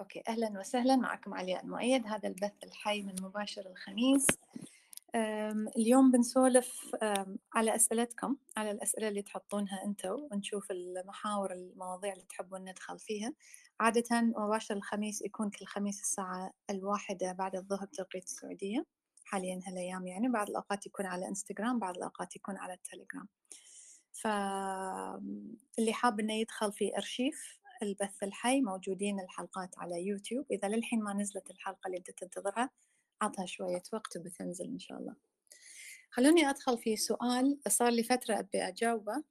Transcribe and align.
okay 0.00 0.22
أهلا 0.28 0.60
وسهلا 0.60 0.96
معكم 0.96 1.34
علياء 1.34 1.64
المؤيد 1.64 2.06
هذا 2.06 2.28
البث 2.28 2.64
الحي 2.64 3.02
من 3.02 3.14
مباشر 3.22 3.66
الخميس. 3.70 4.26
اليوم 5.76 6.10
بنسولف 6.10 6.96
على 7.54 7.74
أسئلتكم 7.74 8.36
على 8.56 8.70
الأسئلة 8.70 9.08
اللي 9.08 9.22
تحطونها 9.22 9.84
أنتم 9.84 10.28
ونشوف 10.32 10.70
المحاور 10.70 11.52
المواضيع 11.52 12.12
اللي 12.12 12.24
تحبون 12.24 12.60
ندخل 12.60 12.98
فيها. 12.98 13.32
عادة 13.80 14.20
مباشر 14.20 14.76
الخميس 14.76 15.22
يكون 15.22 15.50
كل 15.50 15.66
خميس 15.66 16.00
الساعة 16.00 16.52
الواحدة 16.70 17.32
بعد 17.32 17.56
الظهر 17.56 17.86
بتوقيت 17.86 18.24
السعودية. 18.24 18.86
حاليا 19.24 19.60
هالأيام 19.66 20.06
يعني 20.06 20.28
بعض 20.28 20.48
الأوقات 20.48 20.86
يكون 20.86 21.06
على 21.06 21.28
إنستغرام 21.28 21.78
بعض 21.78 21.96
الأوقات 21.96 22.36
يكون 22.36 22.56
على 22.56 22.72
التليجرام. 22.72 23.28
فاللي 24.12 25.92
حاب 25.92 26.20
إنه 26.20 26.34
يدخل 26.34 26.72
في 26.72 26.96
أرشيف 26.96 27.63
البث 27.82 28.22
الحي 28.22 28.60
موجودين 28.60 29.20
الحلقات 29.20 29.78
على 29.78 30.06
يوتيوب. 30.06 30.46
إذا 30.50 30.68
للحين 30.68 31.02
ما 31.02 31.14
نزلت 31.14 31.50
الحلقة 31.50 31.86
اللي 31.86 31.98
أنت 31.98 32.10
تنتظرها 32.10 32.70
عطها 33.22 33.46
شوية 33.46 33.82
وقت 33.92 34.16
وبتنزل 34.16 34.64
إن 34.64 34.78
شاء 34.78 34.98
الله. 34.98 35.14
خلوني 36.10 36.50
أدخل 36.50 36.78
في 36.78 36.96
سؤال. 36.96 37.58
صار 37.68 37.90
لي 37.90 38.02
فترة 38.02 38.38
أبي 38.38 38.68
أجاوبه. 38.68 39.24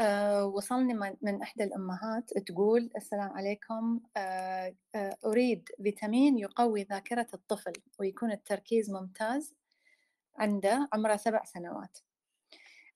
أه 0.00 0.46
وصلني 0.46 0.94
من 1.22 1.42
إحدى 1.42 1.64
الأمهات 1.64 2.38
تقول 2.38 2.90
السلام 2.96 3.30
عليكم. 3.30 4.00
أه 4.16 4.74
أه 4.94 5.16
أريد 5.24 5.68
فيتامين 5.82 6.38
يقوي 6.38 6.82
ذاكرة 6.82 7.26
الطفل 7.34 7.72
ويكون 7.98 8.32
التركيز 8.32 8.90
ممتاز 8.90 9.54
عنده 10.36 10.88
عمره 10.92 11.16
سبع 11.16 11.44
سنوات. 11.44 11.98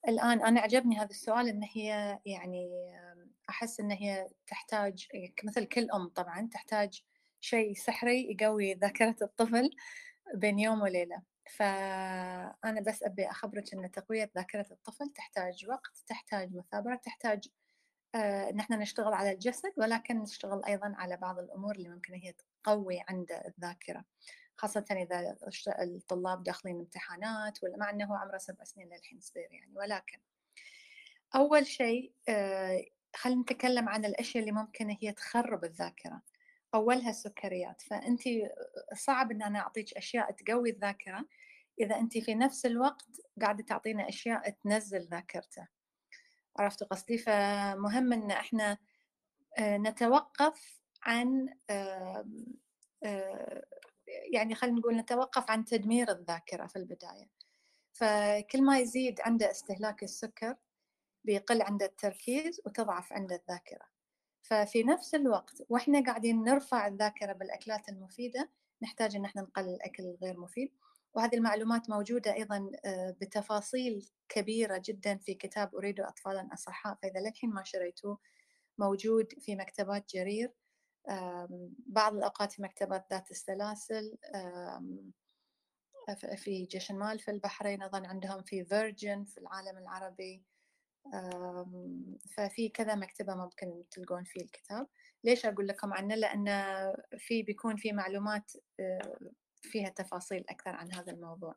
الآن 0.09 0.43
أنا 0.43 0.61
عجبني 0.61 0.99
هذا 0.99 1.11
السؤال 1.11 1.49
إن 1.49 1.63
هي 1.63 2.19
يعني 2.27 2.69
أحس 3.51 3.81
إن 3.81 3.91
هي 3.91 4.29
تحتاج 4.47 5.09
مثل 5.45 5.65
كل 5.65 5.91
أم 5.91 6.09
طبعا 6.09 6.49
تحتاج 6.53 7.03
شيء 7.41 7.75
سحري 7.75 8.37
يقوي 8.41 8.75
ذاكرة 8.75 9.17
الطفل 9.23 9.71
بين 10.35 10.59
يوم 10.59 10.83
وليلة. 10.83 11.23
فأنا 11.51 12.81
بس 12.81 13.03
أبي 13.03 13.31
أخبرك 13.31 13.75
أن 13.75 13.91
تقوية 13.91 14.31
ذاكرة 14.37 14.67
الطفل 14.71 15.09
تحتاج 15.09 15.67
وقت 15.69 15.97
تحتاج 16.07 16.55
مثابرة 16.55 16.95
تحتاج 16.95 17.49
آه، 18.15 18.51
نحن 18.51 18.75
نشتغل 18.75 19.13
على 19.13 19.33
الجسد 19.33 19.73
ولكن 19.77 20.19
نشتغل 20.19 20.65
أيضا 20.65 20.95
على 20.97 21.17
بعض 21.17 21.39
الأمور 21.39 21.75
اللي 21.75 21.89
ممكن 21.89 22.15
هي 22.15 22.35
تقوي 22.63 23.03
عند 23.09 23.33
الذاكرة. 23.33 24.05
خاصة 24.57 24.85
إذا 24.91 25.37
الطلاب 25.83 26.43
داخلين 26.43 26.77
امتحانات 26.77 27.65
ولا 27.65 27.77
مع 27.77 27.91
أنه 27.91 28.17
عمره 28.17 28.39
سبع 28.39 28.65
سنين 28.65 28.89
للحين 28.89 29.21
صغير 29.21 29.49
يعني 29.53 29.73
ولكن 29.77 30.19
أول 31.35 31.67
شيء 31.67 32.13
آه، 32.29 32.85
خلينا 33.17 33.41
نتكلم 33.41 33.89
عن 33.89 34.05
الأشياء 34.05 34.41
اللي 34.41 34.53
ممكن 34.53 34.97
هي 35.03 35.13
تخرب 35.13 35.65
الذاكرة. 35.65 36.23
أولها 36.75 37.11
السكريات. 37.11 37.83
فأنت 37.83 38.21
صعب 38.95 39.31
أن 39.31 39.43
أنا 39.43 39.59
أعطيك 39.59 39.97
أشياء 39.97 40.31
تقوي 40.31 40.71
الذاكرة 40.71 41.25
إذا 41.81 41.99
أنت 41.99 42.19
في 42.19 42.35
نفس 42.35 42.67
الوقت 42.67 43.07
قاعدة 43.41 43.65
تعطينا 43.65 44.09
أشياء 44.09 44.51
تنزل 44.51 45.01
ذاكرته. 45.01 45.69
عرفت 46.57 46.85
قصدي؟ 46.85 47.19
فمهم 47.19 48.13
أن 48.13 48.31
إحنا 48.31 48.79
آه، 49.59 49.77
نتوقف 49.77 50.81
عن 51.03 51.49
يعني 54.33 54.55
خلينا 54.55 54.79
نقول 54.79 54.97
نتوقف 54.97 55.51
عن 55.51 55.65
تدمير 55.65 56.11
الذاكرة 56.11 56.67
في 56.67 56.77
البداية. 56.77 57.31
فكل 57.93 58.63
ما 58.63 58.79
يزيد 58.79 59.21
عنده 59.21 59.51
استهلاك 59.51 60.03
السكر 60.03 60.57
بيقل 61.27 61.63
عنده 61.63 61.87
التركيز 61.87 62.61
وتضعف 62.67 63.13
عنده 63.13 63.37
الذاكرة. 63.37 63.87
ففي 64.43 64.83
نفس 64.83 65.15
الوقت 65.15 65.63
وإحنا 65.69 66.05
قاعدين 66.05 66.45
نرفع 66.45 66.87
الذاكرة 66.87 67.33
بالأكلات 67.33 67.89
المفيدة 67.89 68.51
نحتاج 68.83 69.17
إن 69.17 69.25
إحنا 69.25 69.43
نقلل 69.43 69.75
الأكل 69.75 70.03
الغير 70.03 70.41
مفيد. 70.41 70.73
وهذه 71.15 71.35
المعلومات 71.35 71.91
موجودة 71.91 72.35
أيضا 72.35 72.71
آه، 72.85 73.17
بتفاصيل 73.21 74.11
كبيرة 74.29 74.83
جدا 74.85 75.17
في 75.19 75.35
كتاب 75.35 75.75
أريد 75.75 76.01
أطفالا 76.01 76.49
أصحاء 76.53 76.99
فإذا 77.03 77.21
للحين 77.21 77.51
ما 77.51 77.65
شريتوه 77.65 78.19
موجود 78.79 79.33
في 79.41 79.57
مكتبات 79.57 80.11
جرير. 80.15 80.53
بعض 81.87 82.15
الأوقات 82.15 82.53
في 82.53 82.63
مكتبات 82.63 83.07
ذات 83.11 83.31
السلاسل 83.31 84.19
في 86.37 86.65
جيش 86.71 86.91
المال 86.91 87.19
في 87.19 87.31
البحرين 87.31 87.83
أظن 87.83 88.05
عندهم 88.05 88.43
في 88.43 88.65
فيرجن 88.65 89.25
في 89.25 89.39
العالم 89.39 89.79
العربي. 89.79 90.45
ففي 92.37 92.69
كذا 92.69 92.95
مكتبة 92.95 93.35
ممكن 93.35 93.85
تلقون 93.91 94.25
فيه 94.25 94.41
الكتاب. 94.41 94.87
ليش 95.25 95.47
أقول 95.47 95.69
لكم 95.69 95.93
عنه؟ 95.93 96.15
لأن 96.15 96.47
في 97.19 97.43
بيكون 97.43 97.77
في 97.77 97.93
معلومات 97.93 98.53
آه، 98.81 99.19
فيها 99.63 99.89
تفاصيل 99.89 100.45
أكثر 100.49 100.71
عن 100.71 100.93
هذا 100.93 101.13
الموضوع. 101.13 101.55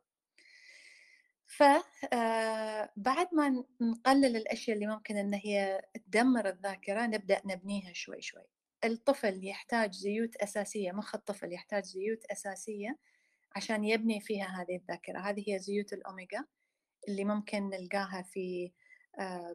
فبعد 1.46 3.26
آه، 3.26 3.30
ما 3.32 3.64
نقلل 3.80 4.36
الأشياء 4.36 4.74
اللي 4.74 4.86
ممكن 4.86 5.16
أن 5.16 5.34
هي 5.34 5.82
تدمر 6.06 6.48
الذاكرة 6.48 7.06
نبدأ 7.06 7.40
نبنيها 7.44 7.92
شوي 7.92 8.22
شوي. 8.22 8.46
الطفل 8.84 9.46
يحتاج 9.46 9.92
زيوت 9.92 10.36
أساسية 10.36 10.92
مخ 10.92 11.14
الطفل 11.14 11.52
يحتاج 11.52 11.84
زيوت 11.84 12.24
أساسية 12.24 12.98
عشان 13.56 13.84
يبني 13.84 14.20
فيها 14.20 14.46
هذه 14.46 14.76
الذاكرة. 14.76 15.18
هذه 15.18 15.44
هي 15.48 15.58
زيوت 15.58 15.92
الأوميجا 15.92 16.44
اللي 17.08 17.24
ممكن 17.24 17.68
نلقاها 17.68 18.22
في 18.22 18.72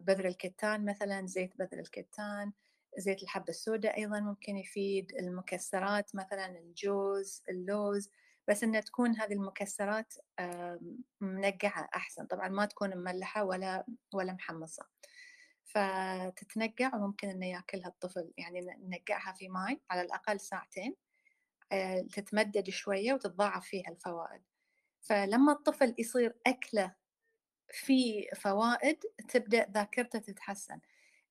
بذر 0.01 0.27
الكتان 0.27 0.85
مثلا 0.85 1.25
زيت 1.27 1.57
بذر 1.57 1.79
الكتان 1.79 2.51
زيت 2.97 3.23
الحبة 3.23 3.49
السوداء 3.49 3.97
أيضا 3.97 4.19
ممكن 4.19 4.57
يفيد 4.57 5.11
المكسرات 5.19 6.15
مثلا 6.15 6.59
الجوز 6.59 7.43
اللوز 7.49 8.09
بس 8.47 8.63
إنها 8.63 8.81
تكون 8.81 9.15
هذه 9.15 9.33
المكسرات 9.33 10.13
منقعة 11.21 11.89
أحسن. 11.95 12.25
طبعا 12.25 12.47
ما 12.47 12.65
تكون 12.65 12.97
مملحة 12.97 13.43
ولا 13.43 13.85
ولا 14.13 14.33
محمصة. 14.33 14.85
فتتنقع 15.65 16.95
وممكن 16.95 17.29
إنه 17.29 17.45
يأكلها 17.45 17.87
الطفل 17.87 18.33
يعني 18.37 18.61
ننقعها 18.61 19.33
في 19.33 19.49
ماء 19.49 19.79
على 19.89 20.01
الأقل 20.01 20.39
ساعتين 20.39 20.95
آه، 21.71 22.01
تتمدد 22.01 22.69
شوية 22.69 23.13
وتتضاعف 23.13 23.65
فيها 23.65 23.89
الفوائد. 23.89 24.41
فلما 25.01 25.51
الطفل 25.51 25.95
يصير 25.97 26.35
أكلة 26.47 26.95
في 27.71 28.27
فوائد 28.35 28.99
تبدأ 29.29 29.65
ذاكرته 29.71 30.19
تتحسن. 30.19 30.79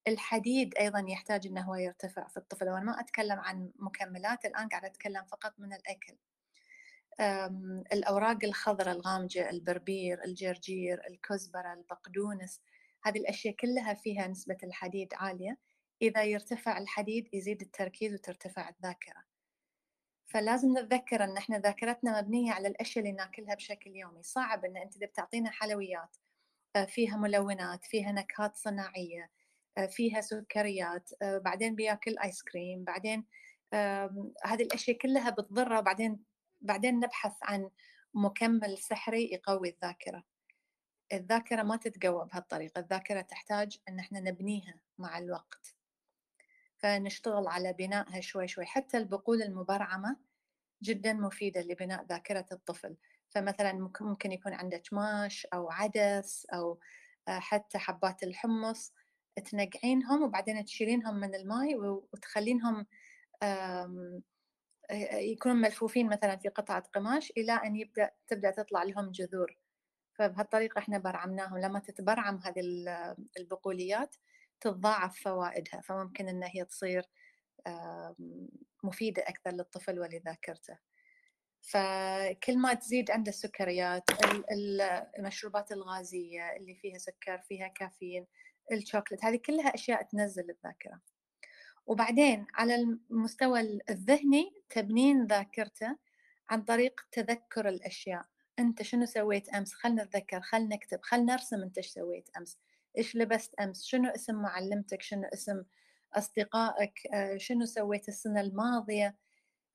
الحديد 0.07 0.75
أيضا 0.75 1.05
يحتاج 1.09 1.47
أنه 1.47 1.61
هو 1.61 1.75
يرتفع 1.75 2.27
في 2.27 2.37
الطفل 2.37 2.69
وأنا 2.69 2.85
ما 2.85 2.99
أتكلم 2.99 3.39
عن 3.39 3.71
مكملات 3.75 4.45
الآن 4.45 4.67
قاعدة 4.69 4.87
أتكلم 4.87 5.25
فقط 5.25 5.53
من 5.59 5.73
الأكل. 5.73 6.17
الأوراق 7.93 8.43
الخضراء 8.43 8.95
الغامجة 8.95 9.49
البربير 9.49 10.23
الجرجير 10.23 11.07
الكزبرة 11.07 11.73
البقدونس 11.73 12.61
هذه 13.03 13.17
الأشياء 13.17 13.55
كلها 13.55 13.93
فيها 13.93 14.27
نسبة 14.27 14.57
الحديد 14.63 15.13
عالية. 15.13 15.57
إذا 16.01 16.23
يرتفع 16.23 16.77
الحديد 16.77 17.29
يزيد 17.33 17.61
التركيز 17.61 18.13
وترتفع 18.13 18.69
الذاكرة. 18.69 19.23
فلازم 20.25 20.77
نتذكر 20.77 21.23
أن 21.23 21.37
إحنا 21.37 21.59
ذاكرتنا 21.59 22.21
مبنية 22.21 22.51
على 22.51 22.67
الأشياء 22.67 23.05
اللي 23.05 23.15
ناكلها 23.15 23.55
بشكل 23.55 23.95
يومي. 23.95 24.23
صعب 24.23 24.65
أن 24.65 24.77
أنت 24.77 24.97
بتعطينا 24.97 25.49
حلويات 25.51 26.17
فيها 26.83 27.17
ملونات 27.17 27.85
فيها 27.85 28.11
نكهات 28.11 28.55
صناعية 28.55 29.31
آه، 29.77 29.85
فيها 29.85 30.21
سكريات 30.21 31.09
آه، 31.21 31.37
بعدين 31.37 31.75
بياكل 31.75 32.17
آيس 32.17 32.43
كريم 32.43 32.83
بعدين 32.83 33.25
هذه 34.45 34.61
الأشياء 34.61 34.97
كلها 34.97 35.29
بتضره 35.29 35.79
وبعدين 35.79 36.23
بعدين 36.61 36.99
نبحث 36.99 37.33
عن 37.43 37.69
مكمل 38.13 38.77
سحري 38.77 39.31
يقوي 39.31 39.69
الذاكرة. 39.69 40.23
الذاكرة 41.13 41.63
ما 41.63 41.75
تتقوى 41.75 42.25
بهالطريقة 42.25 42.79
الذاكرة 42.79 43.21
تحتاج 43.21 43.77
أن 43.89 43.99
إحنا 43.99 44.19
نبنيها 44.19 44.79
مع 44.97 45.17
الوقت. 45.17 45.75
فنشتغل 46.77 47.47
على 47.47 47.73
بنائها 47.73 48.21
شوي 48.21 48.47
شوي 48.47 48.65
حتى 48.65 48.97
البقول 48.97 49.41
المبرعمة 49.41 50.17
جدا 50.83 51.13
مفيدة 51.13 51.61
لبناء 51.61 52.05
ذاكرة 52.05 52.45
الطفل. 52.51 52.97
فمثلا 53.35 53.89
ممكن 54.01 54.31
يكون 54.31 54.53
عندك 54.53 54.83
ماش 54.91 55.47
أو 55.53 55.71
عدس 55.71 56.45
أو 56.53 56.79
آه، 57.27 57.39
حتى 57.39 57.77
حبات 57.77 58.23
الحمص 58.23 58.93
تنقعينهم 59.51 60.23
وبعدين 60.23 60.65
تشيلينهم 60.65 61.15
من 61.15 61.35
الماء 61.35 61.75
وتخلينهم 62.13 62.85
يكونوا 65.13 65.57
ملفوفين 65.57 66.09
مثلا 66.09 66.37
في 66.37 66.49
قطعة 66.49 66.83
قماش 66.93 67.31
إلى 67.37 67.51
أن 67.51 67.75
يبدأ 67.75 68.11
تبدأ 68.27 68.51
تطلع 68.51 68.83
لهم 68.83 69.11
جذور. 69.11 69.57
فبهالطريقة 70.13 70.79
إحنا 70.79 70.97
برعمناهم. 70.97 71.57
لما 71.57 71.79
تتبرعم 71.79 72.39
هذه 72.43 72.61
البقوليات 73.39 74.15
تتضاعف 74.61 75.19
فوائدها 75.19 75.81
فممكن 75.81 76.27
إن 76.27 76.43
هي 76.43 76.65
تصير 76.65 77.03
مفيدة 78.83 79.21
أكثر 79.21 79.51
للطفل 79.51 79.99
ولذاكرته. 79.99 80.77
فكل 81.65 82.57
ما 82.57 82.73
تزيد 82.73 83.11
عنده 83.11 83.29
السكريات 83.29 84.03
المشروبات 85.19 85.71
الغازية 85.71 86.55
اللي 86.55 86.75
فيها 86.75 86.97
سكر 86.97 87.37
فيها 87.37 87.67
كافيين 87.67 88.27
الشوكلت 88.71 89.25
هذه 89.25 89.35
كلها 89.35 89.75
أشياء 89.75 90.03
تنزل 90.03 90.49
الذاكرة. 90.49 91.01
وبعدين 91.85 92.47
على 92.53 92.75
المستوى 92.75 93.79
الذهني 93.89 94.63
تبنين 94.69 95.25
ذاكرته 95.25 95.97
عن 96.49 96.61
طريق 96.61 97.01
تذكر 97.11 97.69
الأشياء. 97.69 98.25
أنت 98.59 98.81
شنو 98.83 99.05
سويت 99.05 99.49
أمس؟ 99.49 99.73
خلنا 99.73 100.03
نتذكر 100.03 100.41
خلنا 100.41 100.75
نكتب 100.75 100.99
خلنا 101.01 101.33
نرسم 101.33 101.63
أنت 101.63 101.77
إيش 101.77 101.87
سويت 101.87 102.29
أمس. 102.37 102.57
إيش 102.97 103.15
لبست 103.15 103.55
أمس؟ 103.55 103.83
شنو 103.83 104.09
اسم 104.09 104.35
معلمتك؟ 104.35 105.01
شنو 105.01 105.29
اسم 105.33 105.63
أصدقائك؟ 106.13 106.93
آه، 107.13 107.37
شنو 107.37 107.65
سويت 107.65 108.07
السنة 108.07 108.41
الماضية؟ 108.41 109.15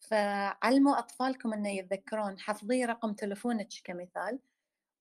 فعلموا 0.00 0.99
أطفالكم 0.99 1.52
أنه 1.52 1.70
يتذكرون. 1.70 2.38
حفظي 2.38 2.85
رقم 2.85 3.12
تلفونك 3.12 3.69
كمثال 3.85 4.38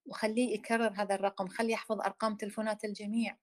وخليه 0.06 0.54
يكرر 0.54 0.94
هذا 1.02 1.16
الرقم. 1.16 1.48
خليه 1.48 1.74
يحفظ 1.74 2.02
أرقام 2.02 2.36
تلفونات 2.36 2.86
الجميع. 2.86 3.38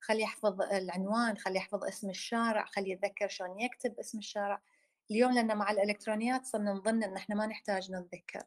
خليه 0.00 0.22
يحفظ 0.22 0.62
العنوان 0.62 1.36
خليه 1.36 1.56
يحفظ 1.56 1.84
اسم 1.84 2.10
الشارع 2.10 2.64
خليه 2.64 2.92
يتذكر 2.92 3.28
شلون 3.28 3.60
يكتب 3.60 3.98
اسم 3.98 4.18
الشارع. 4.18 4.62
اليوم 5.10 5.32
لأن 5.32 5.56
مع 5.56 5.70
الإلكترونيات 5.70 6.46
صرنا 6.46 6.72
نظن 6.72 7.02
أن 7.02 7.16
إحنا 7.16 7.34
ما 7.34 7.46
نحتاج 7.46 7.92
نتذكر. 7.92 8.42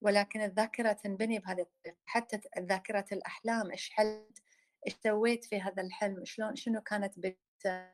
ولكن 0.00 0.40
الذاكرة 0.40 0.92
تنبني 0.92 1.38
بهذه 1.38 1.60
الطريقة. 1.60 1.98
حتى 2.04 2.40
ذاكرة 2.58 3.04
الأحلام 3.12 3.70
إيش 3.70 3.90
حلت 3.90 4.42
إيش 4.86 4.96
سويت 5.02 5.44
في 5.44 5.60
هذا 5.60 5.82
الحلم 5.82 6.24
شلون 6.24 6.56
شنو 6.56 6.80
كانت 6.80 7.18
بدايته 7.18 7.92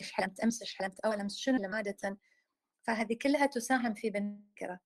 إيش 0.00 0.12
حلمت 0.12 0.40
أمس 0.40 0.62
إيش 0.62 0.76
حلمت 0.78 1.00
أول 1.00 1.20
أمس 1.20 1.36
شنو 1.36 1.74
عادة 1.76 2.18
فهذه 2.86 3.18
كلها 3.22 3.46
تساهم 3.46 3.94
في 3.94 4.10
بناء 4.10 4.32
الذاكرة 4.32 4.80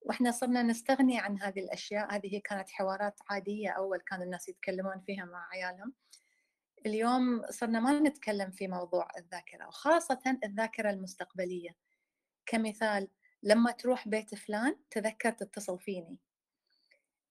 وإحنا 0.00 0.30
صرنا 0.30 0.62
نستغني 0.62 1.18
عن 1.18 1.42
هذه 1.42 1.60
الأشياء. 1.60 2.14
هذه 2.14 2.40
كانت 2.44 2.70
حوارات 2.70 3.20
عادية 3.30 3.70
أول 3.70 3.98
كان 3.98 4.22
الناس 4.22 4.48
يتكلمون 4.48 5.00
فيها 5.00 5.24
مع 5.24 5.48
عيالهم. 5.52 5.92
اليوم 6.86 7.42
صرنا 7.50 7.80
ما 7.80 8.00
نتكلم 8.00 8.50
في 8.50 8.68
موضوع 8.68 9.08
الذاكرة 9.18 9.66
وخاصة 9.66 10.38
الذاكرة 10.44 10.90
المستقبلية. 10.90 11.76
كمثال 12.46 13.08
لما 13.42 13.70
تروح 13.70 14.08
بيت 14.08 14.34
فلان 14.34 14.76
تذكر 14.90 15.30
تتصل 15.30 15.78
فيني. 15.78 16.18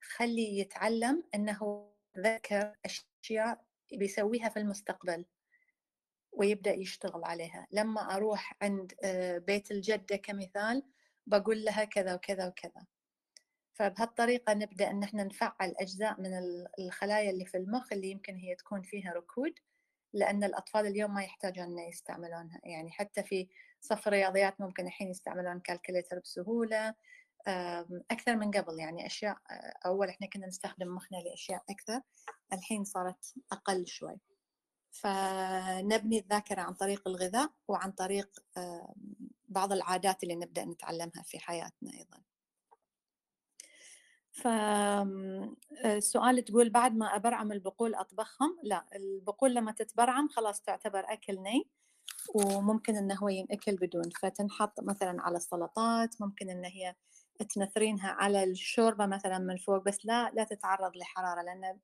خلي 0.01 0.59
يتعلم 0.59 1.23
إنه 1.35 1.89
ذكر 2.17 2.75
أشياء 2.85 3.65
بيسويها 3.93 4.49
في 4.49 4.59
المستقبل. 4.59 5.25
ويبدأ 6.39 6.73
يشتغل 6.73 7.23
عليها. 7.23 7.67
لما 7.71 8.15
أروح 8.15 8.53
عند 8.61 8.93
آه، 9.03 9.37
بيت 9.37 9.71
الجدة 9.71 10.15
كمثال 10.15 10.83
بقول 11.27 11.65
لها 11.65 11.83
كذا 11.83 12.13
وكذا 12.13 12.47
وكذا. 12.47 12.85
فبهالطريقة 13.73 14.53
نبدأ 14.53 14.89
أن 14.91 15.03
إحنا 15.03 15.23
نفعل 15.23 15.73
أجزاء 15.79 16.21
من 16.21 16.31
الخلايا 16.79 17.29
اللي 17.29 17.45
في 17.45 17.57
المخ 17.57 17.93
اللي 17.93 18.11
يمكن 18.11 18.35
هي 18.35 18.55
تكون 18.55 18.81
فيها 18.81 19.13
ركود 19.13 19.53
لأن 20.13 20.43
الأطفال 20.43 20.85
اليوم 20.87 21.13
ما 21.13 21.23
يحتاجون 21.23 21.79
يستعملونها. 21.79 22.59
يعني 22.63 22.91
حتى 22.91 23.23
في 23.23 23.47
صف 23.81 24.07
الرياضيات 24.07 24.61
ممكن 24.61 24.87
الحين 24.87 25.09
يستعملون 25.09 25.59
كالكوليتر 25.59 26.19
بسهولة. 26.19 26.95
أكثر 28.11 28.35
من 28.35 28.51
قبل 28.51 28.79
يعني 28.79 29.05
أشياء 29.05 29.37
أول 29.85 30.09
إحنا 30.09 30.27
كنا 30.27 30.47
نستخدم 30.47 30.95
مخنا 30.95 31.17
لأشياء 31.17 31.63
أكثر 31.69 32.01
الحين 32.53 32.83
صارت 32.83 33.33
أقل 33.51 33.87
شوي. 33.87 34.19
فنبني 34.91 36.19
الذاكرة 36.19 36.61
عن 36.61 36.73
طريق 36.73 37.07
الغذاء 37.07 37.49
وعن 37.67 37.91
طريق 37.91 38.43
بعض 39.47 39.73
العادات 39.73 40.23
اللي 40.23 40.35
نبدأ 40.35 40.65
نتعلمها 40.65 41.23
في 41.23 41.39
حياتنا 41.39 41.91
أيضا. 41.93 42.17
فالسؤال 45.81 46.45
تقول 46.45 46.69
بعد 46.69 46.95
ما 46.95 47.15
أبرعم 47.15 47.51
البقول 47.51 47.95
أطبخهم؟ 47.95 48.57
لا 48.63 48.85
البقول 48.95 49.53
لما 49.55 49.71
تتبرعم 49.71 50.27
خلاص 50.29 50.61
تعتبر 50.61 50.99
أكل 51.07 51.39
ني 51.41 51.69
وممكن 52.35 52.95
إنه 52.95 53.15
هو 53.15 53.29
ينأكل 53.29 53.75
بدون. 53.75 54.09
فتنحط 54.09 54.79
مثلا 54.79 55.21
على 55.21 55.37
السلطات 55.37 56.21
ممكن 56.21 56.49
إن 56.49 56.65
هي 56.65 56.95
تنثرينها 57.55 58.11
على 58.11 58.43
الشوربة 58.43 59.05
مثلا 59.05 59.37
من 59.39 59.57
فوق 59.57 59.83
بس 59.83 60.05
لا 60.05 60.31
لا 60.33 60.43
تتعرض 60.43 60.97
لحرارة 60.97 61.41
لأن 61.41 61.79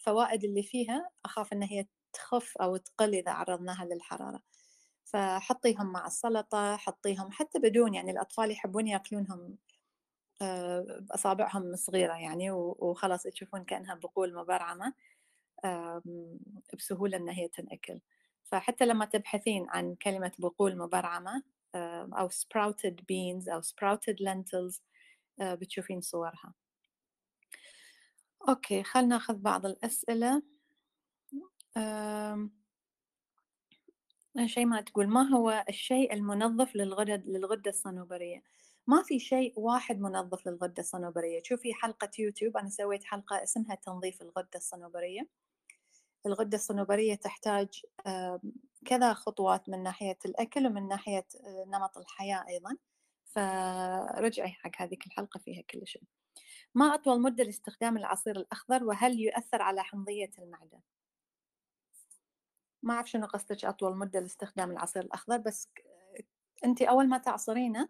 الفوائد 0.00 0.44
اللي 0.44 0.62
فيها 0.62 1.10
أخاف 1.24 1.52
إن 1.52 1.62
هي 1.62 1.86
تخف 2.12 2.58
أو 2.58 2.76
تقل 2.76 3.14
إذا 3.14 3.32
عرضناها 3.32 3.84
للحرارة. 3.84 4.42
فحطيهم 5.04 5.92
مع 5.92 6.06
السلطة 6.06 6.76
حطيهم 6.76 7.30
حتى 7.32 7.58
بدون 7.58 7.94
يعني 7.94 8.10
الأطفال 8.10 8.50
يحبون 8.50 8.88
يأكلونهم 8.88 9.58
باصابعهم 11.00 11.76
صغيرة 11.76 12.14
يعني 12.14 12.50
وخلاص 12.52 13.22
تشوفون 13.22 13.64
كأنها 13.64 13.94
بقول 13.94 14.34
مبرعمة 14.34 14.94
بسهولة 16.74 17.16
إن 17.16 17.28
هي 17.28 17.48
تنأكل. 17.48 18.00
فحتى 18.44 18.86
لما 18.86 19.04
تبحثين 19.04 19.66
عن 19.70 19.94
كلمة 19.94 20.32
بقول 20.38 20.78
مبرعمة 20.78 21.42
أو 22.18 22.28
sprouted 22.30 22.94
beans 22.94 23.48
أو 23.52 23.62
sprouted 23.62 24.16
lentils 24.28 24.80
بتشوفين 25.42 26.00
صورها. 26.00 26.54
أوكي 28.48 28.82
خلنا 28.82 29.06
ناخذ 29.06 29.34
بعض 29.34 29.66
الأسئلة. 29.66 30.42
شيء 34.46 34.66
ما 34.66 34.80
تقول 34.80 35.08
ما 35.08 35.22
هو 35.28 35.64
الشيء 35.68 36.12
المنظف 36.12 36.76
للغدة 36.76 37.16
للغدة 37.26 37.70
الصنوبرية؟ 37.70 38.42
ما 38.86 39.02
في 39.02 39.18
شيء 39.18 39.52
واحد 39.56 40.00
منظف 40.00 40.46
للغدة 40.46 40.74
الصنوبرية؟ 40.78 41.42
شوفي 41.44 41.74
حلقة 41.74 42.10
يوتيوب 42.18 42.56
أنا 42.56 42.68
سويت 42.68 43.04
حلقة 43.04 43.42
اسمها 43.42 43.74
تنظيف 43.74 44.22
الغدة 44.22 44.50
الصنوبرية. 44.56 45.28
الغدة 46.26 46.56
الصنوبرية 46.56 47.14
تحتاج 47.14 47.68
كذا 48.86 49.14
خطوات 49.14 49.68
من 49.68 49.82
ناحية 49.82 50.18
الأكل 50.24 50.66
ومن 50.66 50.88
ناحية 50.88 51.26
آه، 51.46 51.64
نمط 51.68 51.98
الحياة 51.98 52.44
أيضا. 52.48 52.76
فرجعي 53.24 54.50
حق 54.52 54.82
هذيك 54.82 55.06
الحلقة 55.06 55.38
فيها 55.38 55.62
كل 55.62 55.86
شيء. 55.86 56.02
ما 56.74 56.94
أطول 56.94 57.20
مدة 57.20 57.44
لاستخدام 57.44 57.96
العصير 57.96 58.36
الأخضر 58.36 58.84
وهل 58.84 59.20
يؤثر 59.20 59.62
على 59.62 59.82
حمضية 59.82 60.30
المعدة؟ 60.38 60.80
ما 62.82 62.94
أعرف 62.94 63.10
شنو 63.10 63.26
قصدك 63.26 63.64
أطول 63.64 63.96
مدة 63.96 64.20
لاستخدام 64.20 64.70
العصير 64.70 65.02
الأخضر 65.02 65.38
بس 65.38 65.68
أنت 66.64 66.82
أول 66.82 67.08
ما 67.08 67.18
تعصرينه 67.18 67.88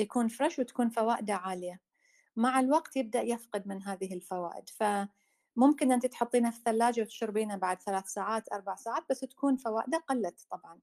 يكون 0.00 0.28
فريش 0.28 0.58
وتكون 0.58 0.90
فوائده 0.90 1.34
عالية. 1.34 1.80
مع 2.36 2.60
الوقت 2.60 2.96
يبدأ 2.96 3.20
يفقد 3.20 3.68
من 3.68 3.82
هذه 3.82 4.14
الفوائد 4.14 4.68
فممكن 4.68 5.92
أنت 5.92 6.06
تحطينه 6.06 6.50
في 6.50 6.58
الثلاجة 6.58 7.00
وتشربينه 7.00 7.56
بعد 7.56 7.82
ثلاث 7.82 8.06
ساعات 8.06 8.52
أربع 8.52 8.76
ساعات 8.76 9.04
بس 9.10 9.20
تكون 9.20 9.56
فوائده 9.56 9.98
قلت 9.98 10.46
طبعا. 10.50 10.80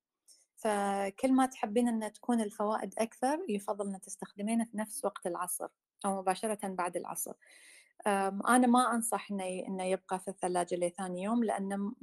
فكل 0.55 1.33
ما 1.33 1.45
تحبين 1.45 1.87
أن 1.87 2.13
تكون 2.13 2.41
الفوائد 2.41 2.93
أكثر 2.97 3.45
يفضل 3.49 3.87
أن 3.87 4.01
تستخدمينه 4.01 4.65
في 4.65 4.77
نفس 4.77 5.05
وقت 5.05 5.27
العصر. 5.27 5.69
أو 6.05 6.21
مباشرة 6.21 6.67
بعد 6.67 6.97
العصر. 6.97 7.33
أنا 8.47 8.67
ما 8.67 8.95
أنصح 8.95 9.31
إنه 9.31 9.43
إنه 9.67 9.83
يبقى 9.83 10.19
في 10.19 10.27
الثلاجة 10.27 10.75
لثاني 10.75 11.23
يوم 11.23 11.43
لأنه 11.43 11.95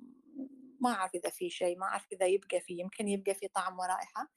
ما 0.80 0.90
أعرف 0.90 1.14
إذا 1.14 1.30
في 1.30 1.50
شيء 1.50 1.78
ما 1.78 1.86
أعرف 1.86 2.06
إذا 2.12 2.26
يبقى 2.26 2.60
فيه 2.60 2.80
يمكن 2.80 3.08
يبقى 3.08 3.34
فيه 3.34 3.48
طعم 3.48 3.78
ورائحة. 3.78 4.28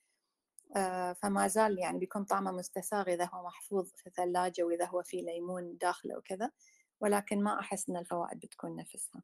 فما 1.13 1.47
زال 1.47 1.79
يعني 1.79 1.99
بيكون 1.99 2.23
طعمه 2.23 2.51
مستساغ 2.51 3.09
إذا 3.09 3.29
هو 3.33 3.43
محفوظ 3.45 3.91
في 3.95 4.07
الثلاجة 4.07 4.63
وإذا 4.63 4.85
هو 4.85 5.03
فيه 5.03 5.21
ليمون 5.21 5.77
داخله 5.77 6.17
وكذا 6.17 6.51
ولكن 6.99 7.43
ما 7.43 7.59
أحس 7.59 7.89
أن 7.89 7.97
الفوائد 7.97 8.39
بتكون 8.39 8.75
نفسها. 8.75 9.23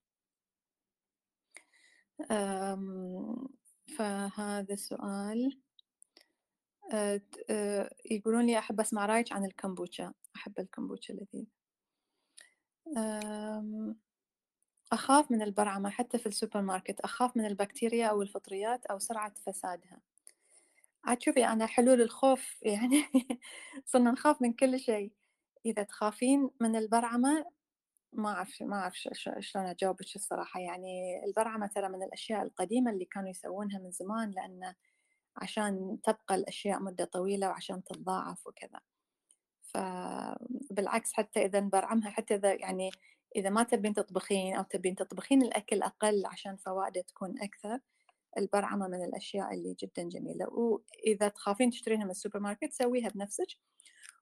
فهذا 3.97 4.73
آه، 4.73 5.49
يقولون 8.11 8.45
لي 8.45 8.57
أحب 8.57 8.79
أسمع 8.79 9.05
رايك 9.05 9.31
عن 9.31 9.45
الكمبوتشا 9.45 10.13
أحب 10.35 10.59
الكمبوتشا 10.59 11.13
لذيذ 11.13 11.45
أخاف 14.91 15.31
من 15.31 15.41
البرعمة 15.41 15.89
حتى 15.89 16.17
في 16.17 16.25
السوبر 16.25 16.61
ماركت 16.61 16.99
أخاف 16.99 17.37
من 17.37 17.45
البكتيريا 17.45 18.07
أو 18.07 18.21
الفطريات 18.21 18.85
أو 18.85 18.99
سرعة 18.99 19.33
فسادها. 19.45 20.01
عاد 21.03 21.21
شوفي 21.21 21.45
أنا 21.45 21.65
حلول 21.65 22.01
الخوف 22.01 22.57
يعني 22.61 23.03
صرنا 23.85 24.11
نخاف 24.11 24.41
من 24.41 24.53
كل 24.53 24.79
شيء. 24.79 25.11
إذا 25.65 25.83
تخافين 25.83 26.49
من 26.59 26.75
البرعمة 26.75 27.45
ما 28.13 28.29
أعرف 28.29 28.61
ما 28.61 28.75
أعرف 28.75 28.93
شلون 29.39 29.65
أجاوبك 29.65 30.15
الصراحة. 30.15 30.59
يعني 30.59 31.25
البرعمة 31.25 31.67
ترى 31.67 31.89
من 31.89 32.03
الأشياء 32.03 32.43
القديمة 32.43 32.91
اللي 32.91 33.05
كانوا 33.05 33.29
يسوونها 33.29 33.79
من 33.79 33.91
زمان 33.91 34.31
لأن 34.31 34.73
عشان 35.37 35.97
تبقى 36.03 36.35
الأشياء 36.35 36.79
مدة 36.83 37.05
طويلة 37.05 37.47
وعشان 37.49 37.83
تتضاعف 37.83 38.47
وكذا. 38.47 38.79
فبالعكس 39.61 41.13
حتى 41.13 41.45
إذا 41.45 41.59
نبرعمها 41.59 42.09
حتى 42.09 42.35
إذا 42.35 42.53
يعني 42.53 42.91
إذا 43.35 43.49
ما 43.49 43.63
تبين 43.63 43.93
تطبخين 43.93 44.55
أو 44.55 44.63
تبين 44.63 44.95
تطبخين 44.95 45.41
الأكل 45.41 45.83
أقل 45.83 46.25
عشان 46.25 46.57
فوائده 46.57 47.01
تكون 47.01 47.41
أكثر 47.41 47.79
البرعمة 48.37 48.87
من 48.87 49.03
الأشياء 49.05 49.53
اللي 49.53 49.75
جدا 49.79 50.03
جميلة. 50.09 50.47
وإذا 50.49 51.27
تخافين 51.27 51.71
تشترينها 51.71 52.05
من 52.05 52.11
السوبر 52.11 52.39
ماركت 52.39 52.73
سويها 52.73 53.09
بنفسك. 53.09 53.47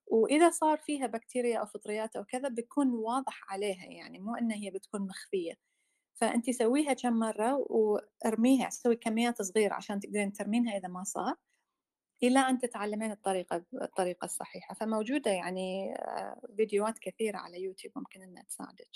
وإذا 0.07 0.49
صار 0.49 0.77
فيها 0.77 1.07
بكتيريا 1.07 1.59
أو 1.59 1.65
فطريات 1.65 2.15
أو 2.15 2.23
كذا 2.25 2.49
بيكون 2.49 2.89
واضح 2.93 3.53
عليها 3.53 3.85
يعني 3.85 4.19
مو 4.19 4.35
إن 4.35 4.51
هي 4.51 4.71
بتكون 4.71 5.01
مخفية. 5.01 5.53
فانت 6.21 6.49
سويها 6.49 6.93
كم 6.93 7.13
مرة 7.13 7.65
وارميها 7.69 8.69
سوي 8.69 8.95
كميات 8.95 9.41
صغيرة 9.41 9.73
عشان 9.73 9.99
تقدرين 9.99 10.33
ترمينها 10.33 10.77
إذا 10.77 10.87
ما 10.87 11.03
صار 11.03 11.35
إلى 12.23 12.39
أن 12.39 12.59
تتعلمين 12.59 13.11
الطريقة 13.11 13.63
الطريقة 13.81 14.25
الصحيحة. 14.25 14.75
فموجودة 14.75 15.31
يعني 15.31 15.93
آه، 15.95 16.41
فيديوهات 16.57 16.99
كثيرة 16.99 17.37
على 17.37 17.63
يوتيوب 17.63 17.93
ممكن 17.97 18.21
إنها 18.21 18.43
تساعدك. 18.43 18.89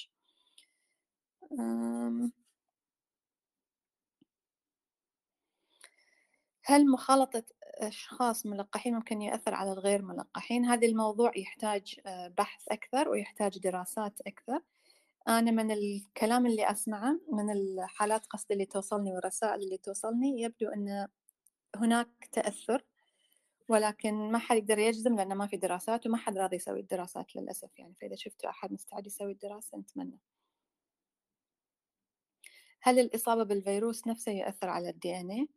هل 6.66 6.92
مخالطة 6.92 7.44
أشخاص 7.64 8.46
ملقحين 8.46 8.96
ممكن 8.96 9.22
يأثر 9.22 9.54
على 9.54 9.72
الغير 9.74 10.02
ملقحين؟ 10.02 10.66
هذا 10.66 10.88
الموضوع 10.88 11.32
يحتاج 11.38 12.00
آه، 12.06 12.28
بحث 12.28 12.68
أكثر 12.70 13.10
ويحتاج 13.10 13.60
دراسات 13.60 14.22
أكثر. 14.28 14.62
أنا 15.28 15.52
من 15.52 15.72
الكلام 15.72 16.46
اللي 16.46 16.72
أسمعه 16.72 17.20
من 17.32 17.50
الحالات 17.52 18.26
قصد 18.26 18.52
اللي 18.52 18.66
توصلني 18.66 19.14
والرسائل 19.16 19.62
اللي 19.64 19.78
توصلني 19.78 20.42
يبدو 20.42 20.70
أن 20.70 21.08
هناك 21.76 22.10
تأثر 22.32 22.86
ولكن 23.70 24.14
ما 24.32 24.40
حد 24.40 24.58
يقدر 24.58 24.80
يجزم 24.80 25.16
لأنه 25.16 25.36
ما 25.36 25.48
في 25.48 25.58
دراسات 25.58 26.08
وما 26.08 26.18
حد 26.18 26.38
راضي 26.38 26.56
يسوي 26.56 26.80
الدراسات 26.80 27.36
للأسف. 27.36 27.80
يعني 27.80 27.96
فإذا 28.02 28.16
شفتوا 28.16 28.50
أحد 28.50 28.74
مستعد 28.74 29.08
يسوي 29.08 29.32
الدراسة 29.32 29.78
نتمنى 29.78 30.20
هل 32.82 33.00
الإصابة 33.00 33.44
بالفيروس 33.44 34.08
نفسه 34.08 34.32
يؤثر 34.32 34.70
على 34.70 34.90
ال 34.90 35.20
DNA؟ 35.20 35.50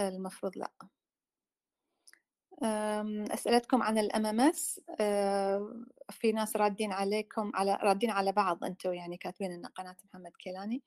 المفروض 0.00 0.58
لا. 0.58 0.72
أسئلتكم 3.32 3.82
عن 3.82 3.98
ال 3.98 4.26
MMS 4.26 4.80
في 6.10 6.32
ناس 6.32 6.56
رادين 6.56 6.92
عليكم 6.92 7.52
على 7.54 7.78
رادين 7.82 8.10
على 8.10 8.32
بعض 8.32 8.64
أنتم 8.64 8.92
يعني 8.92 9.16
كاتبين 9.16 9.52
إن 9.52 9.66
قناة 9.66 9.96
محمد 10.04 10.32
كيلاني. 10.38 10.82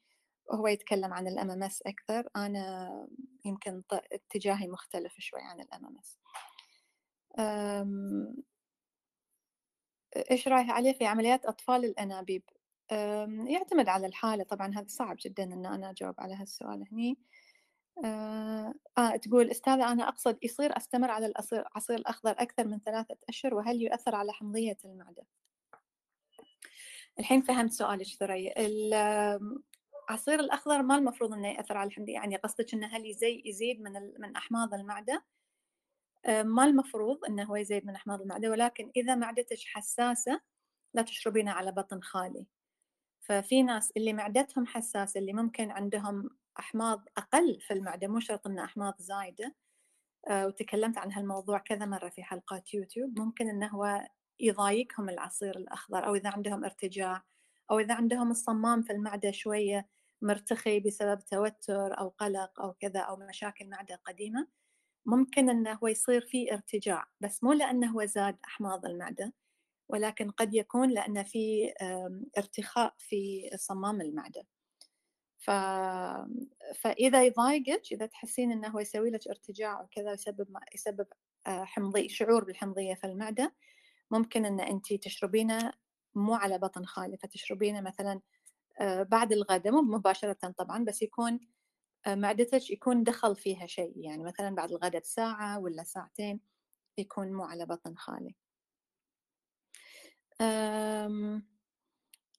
وهو 0.45 0.67
يتكلم 0.67 1.13
عن 1.13 1.27
ال 1.27 1.51
MMS 1.51 1.81
أكثر. 1.81 2.29
أنا 2.35 3.07
يمكن 3.45 3.83
اتجاهي 3.91 4.67
مختلف 4.67 5.13
شوي 5.19 5.41
عن 5.41 5.59
ال 5.59 5.85
MMS 5.85 6.19
إيش 10.31 10.47
رأيج 10.47 10.69
علياء 10.71 10.93
في 10.93 11.05
عمليات 11.05 11.45
أطفال 11.45 11.85
الأنابيب؟ 11.85 12.43
يعتمد 13.47 13.89
على 13.89 14.07
الحالة. 14.07 14.43
طبعا 14.43 14.67
هذا 14.75 14.87
صعب 14.87 15.17
جدا 15.19 15.43
إن 15.43 15.65
أنا 15.65 15.89
أجاوب 15.89 16.15
على 16.19 16.35
هالسؤال 16.35 16.87
هني. 16.91 17.17
آه, 18.03 18.73
آه 18.97 19.15
تقول 19.15 19.51
أستاذة 19.51 19.91
أنا 19.91 20.07
أقصد 20.07 20.37
يصير 20.43 20.77
أستمر 20.77 21.11
على 21.11 21.25
العصير 21.25 21.95
الأخضر 21.95 22.31
أكثر 22.31 22.67
من 22.67 22.79
ثلاثة 22.79 23.17
أشهر 23.29 23.53
وهل 23.53 23.81
يؤثر 23.81 24.15
على 24.15 24.33
حمضية 24.33 24.77
المعدة؟ 24.85 25.23
الحين 27.19 27.41
فهمت 27.41 27.71
سؤالك 27.71 28.07
ثريا 28.07 28.53
العصير 30.09 30.39
الأخضر 30.39 30.81
ما 30.81 30.95
المفروض 30.95 31.33
إنه 31.33 31.47
يأثر 31.47 31.77
على 31.77 31.87
الحمضية 31.87 32.13
يعني 32.13 32.35
قصدك 32.35 32.73
إنه 32.73 32.87
هل 32.87 33.05
يزي 33.05 33.41
يزيد 33.45 33.81
من 33.81 33.91
من 34.19 34.35
أحماض 34.35 34.73
المعدة؟ 34.73 35.25
آه 36.25 36.43
ما 36.43 36.65
المفروض 36.65 37.25
إنه 37.25 37.43
هو 37.43 37.55
يزيد 37.55 37.85
من 37.85 37.95
أحماض 37.95 38.21
المعدة 38.21 38.49
ولكن 38.49 38.91
إذا 38.95 39.15
معدتك 39.15 39.57
حساسة 39.65 40.41
لا 40.93 41.01
تشربينه 41.01 41.51
على 41.51 41.71
بطن 41.71 42.01
خالي 42.01 42.45
ففي 43.21 43.63
ناس 43.63 43.91
اللي 43.97 44.13
معدتهم 44.13 44.65
حساسة 44.65 45.19
اللي 45.19 45.33
ممكن 45.33 45.71
عندهم 45.71 46.29
أحماض 46.59 47.05
أقل 47.17 47.59
في 47.61 47.73
المعدة 47.73 48.07
مو 48.07 48.19
شرط 48.19 48.47
أن 48.47 48.59
أحماض 48.59 48.95
زايدة. 48.99 49.55
آه، 50.29 50.47
وتكلمت 50.47 50.97
عن 50.97 51.11
هالموضوع 51.11 51.57
كذا 51.59 51.85
مرة 51.85 52.09
في 52.09 52.23
حلقات 52.23 52.73
يوتيوب. 52.73 53.19
ممكن 53.19 53.49
أنه 53.49 53.67
هو 53.67 54.07
يضايقهم 54.39 55.09
العصير 55.09 55.57
الأخضر 55.57 56.05
أو 56.07 56.15
إذا 56.15 56.29
عندهم 56.29 56.63
ارتجاع 56.65 57.23
أو 57.71 57.79
إذا 57.79 57.93
عندهم 57.95 58.31
الصمام 58.31 58.81
في 58.83 58.93
المعدة 58.93 59.31
شوية 59.31 59.87
مرتخي 60.21 60.79
بسبب 60.79 61.19
توتر 61.25 61.99
أو 61.99 62.07
قلق 62.09 62.61
أو 62.61 62.73
كذا 62.73 62.99
أو 62.99 63.15
مشاكل 63.17 63.69
معدة 63.69 63.95
قديمة. 64.05 64.47
ممكن 65.05 65.49
أنه 65.49 65.73
هو 65.83 65.87
يصير 65.87 66.21
فيه 66.21 66.53
ارتجاع 66.53 67.05
بس 67.21 67.43
مو 67.43 67.53
لأنه 67.53 67.91
هو 67.91 68.05
زاد 68.05 68.37
أحماض 68.45 68.85
المعدة 68.85 69.33
ولكن 69.89 70.31
قد 70.31 70.53
يكون 70.55 70.89
لأن 70.91 71.23
في 71.23 71.73
ارتخاء 72.37 72.95
في 72.99 73.49
صمام 73.55 74.01
المعدة. 74.01 74.47
ف... 75.41 75.49
فاذا 76.75 77.23
يضايقك 77.23 77.81
إذا 77.91 78.05
تحسين 78.05 78.51
إنه 78.51 78.81
يسوي 78.81 79.09
لك 79.09 79.27
ارتجاع 79.27 79.81
وكذا 79.81 80.13
يسبب 80.13 80.47
يسبب 80.75 81.07
آه، 81.47 81.63
حمضي 81.63 82.09
شعور 82.09 82.43
بالحمضية 82.43 82.93
في 82.93 83.07
المعدة 83.07 83.55
ممكن 84.11 84.45
إن 84.45 84.59
انت 84.59 84.93
تشربينه 84.93 85.73
مو 86.15 86.33
على 86.33 86.57
بطن 86.57 86.85
خالي 86.85 87.17
فتشربينه 87.17 87.81
مثلا 87.81 88.21
آه، 88.81 89.03
بعد 89.03 89.31
الغداء 89.33 89.73
مو 89.73 89.81
مباشرة 89.81 90.33
طبعا 90.33 90.85
بس 90.85 91.01
يكون 91.01 91.39
آه، 92.07 92.15
معدتك 92.15 92.71
يكون 92.71 93.03
دخل 93.03 93.35
فيها 93.35 93.67
شيء 93.67 93.93
يعني 93.97 94.23
مثلا 94.23 94.55
بعد 94.55 94.71
الغداء 94.71 95.01
بساعه 95.01 95.59
ولا 95.59 95.83
ساعتين 95.83 96.39
يكون 96.97 97.33
مو 97.33 97.43
على 97.43 97.65
بطن 97.65 97.95
خالي. 97.95 98.35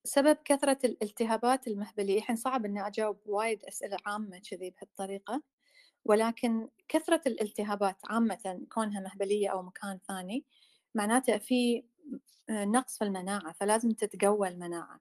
سبب 0.04 0.36
كثرة 0.44 0.78
الالتهابات 0.84 1.68
المهبلية. 1.68 2.18
الحين 2.18 2.36
صعب 2.36 2.64
إني 2.64 2.86
أجاوب 2.86 3.20
وايد 3.26 3.64
أسئلة 3.64 3.96
عامة 4.06 4.38
كذي 4.50 4.70
بهالطريقة 4.70 5.42
ولكن 6.04 6.68
كثرة 6.88 7.20
الالتهابات 7.26 7.96
عامة 8.10 8.66
كونها 8.72 9.00
مهبلية 9.00 9.48
أو 9.48 9.62
مكان 9.62 9.98
ثاني 10.08 10.44
معناته 10.94 11.38
في 11.38 11.84
نقص 12.50 12.98
في 12.98 13.04
المناعة 13.04 13.52
فلازم 13.52 13.90
تتقوى 13.90 14.48
المناعة. 14.48 15.00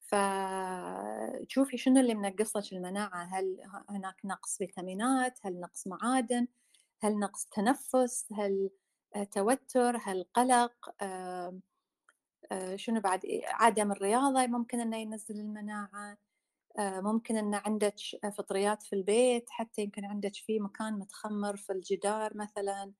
فشوفي 0.00 1.78
شنو 1.78 2.00
اللي 2.00 2.14
منقص 2.14 2.72
المناعة؟ 2.72 3.24
هل 3.24 3.58
هناك 3.90 4.16
نقص 4.24 4.58
فيتامينات؟ 4.58 5.38
هل 5.42 5.60
نقص 5.60 5.86
معادن؟ 5.86 6.46
هل 7.00 7.18
نقص 7.18 7.44
تنفس؟ 7.44 8.26
هل 8.32 8.70
توتر؟ 9.32 9.96
هل 9.96 10.24
قلق؟ 10.34 10.94
آه، 11.02 11.58
شنو 12.76 13.00
بعد؟ 13.00 13.20
عدم 13.46 13.92
الرياضة 13.92 14.46
ممكن 14.46 14.80
أنه 14.80 14.96
ينزل 14.96 15.40
المناعة 15.40 16.18
آه، 16.78 17.00
ممكن 17.00 17.36
أن 17.36 17.54
عندك 17.54 17.94
فطريات 18.38 18.82
في 18.82 18.92
البيت 18.96 19.50
حتى 19.50 19.82
يمكن 19.82 20.04
عندك 20.04 20.34
في 20.36 20.60
مكان 20.60 20.94
متخمر 20.98 21.56
في 21.56 21.72
الجدار 21.72 22.36
مثلا 22.36 22.92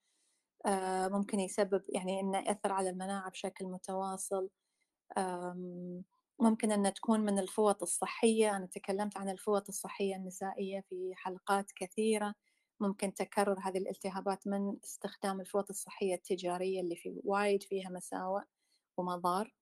آه، 0.67 1.09
ممكن 1.09 1.41
يسبب 1.41 1.83
يعني 1.89 2.21
أنه 2.21 2.39
يأثر 2.39 2.73
على 2.73 2.91
المناعة 2.91 3.31
بشكل 3.31 3.67
متواصل. 3.67 4.51
ممكن 6.41 6.73
أن 6.73 6.95
تكون 6.95 7.21
من 7.21 7.39
الفوط 7.39 7.83
الصحية 7.83 8.57
أنا 8.57 8.67
تكلمت 8.67 9.17
عن 9.19 9.29
الفوط 9.29 9.69
الصحية 9.69 10.17
النسائية 10.17 10.81
في 10.91 11.13
حلقات 11.17 11.73
كثيرة. 11.77 12.35
ممكن 12.81 13.15
تكرر 13.15 13.59
هذه 13.61 13.79
الالتهابات 13.79 14.47
من 14.47 14.77
استخدام 14.85 15.41
الفوط 15.41 15.71
الصحية 15.71 16.15
التجارية 16.15 16.81
اللي 16.81 16.97
في 16.97 17.21
وايد 17.25 17.63
فيها 17.63 17.91
مساوئ. 17.91 18.43
ومضار 18.99 19.55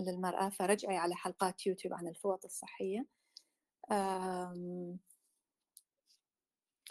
للمرأة 0.00 0.48
فرجعي 0.48 0.96
على 0.96 1.14
حلقات 1.14 1.66
يوتيوب 1.66 1.94
عن 1.94 2.08
الفوط 2.08 2.44
الصحية. 2.44 3.06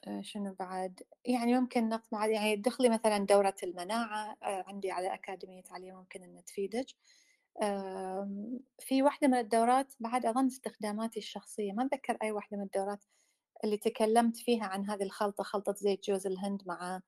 آه، 0.07 0.21
شنو 0.21 0.53
بعد؟ 0.59 1.03
يعني 1.25 1.59
ممكن 1.59 1.89
نقص 1.89 2.13
مع 2.13 2.27
يعني 2.27 2.57
تدخلي 2.57 2.89
مثلا 2.89 3.17
دورة 3.17 3.55
المناعة. 3.63 4.37
آه، 4.43 4.63
عندي 4.67 4.91
على 4.91 5.13
أكاديمية 5.13 5.63
عليا 5.71 5.93
ممكن 5.93 6.23
أن 6.23 6.45
تفيدك. 6.45 6.85
في 8.79 9.03
واحدة 9.03 9.27
من 9.27 9.33
الدورات 9.37 9.93
بعد 9.99 10.25
أظن 10.25 10.45
استخداماتي 10.47 11.19
الشخصية 11.19 11.71
ما 11.73 11.85
أتذكر 11.85 12.17
أي 12.23 12.31
واحدة 12.31 12.57
من 12.57 12.63
الدورات 12.63 13.03
اللي 13.63 13.77
تكلمت 13.77 14.37
فيها 14.37 14.65
عن 14.65 14.89
هذه 14.89 15.03
الخلطة 15.03 15.43
خلطة 15.43 15.73
زيت 15.73 16.05
جوز 16.09 16.27
الهند 16.27 16.63
مع 16.67 17.01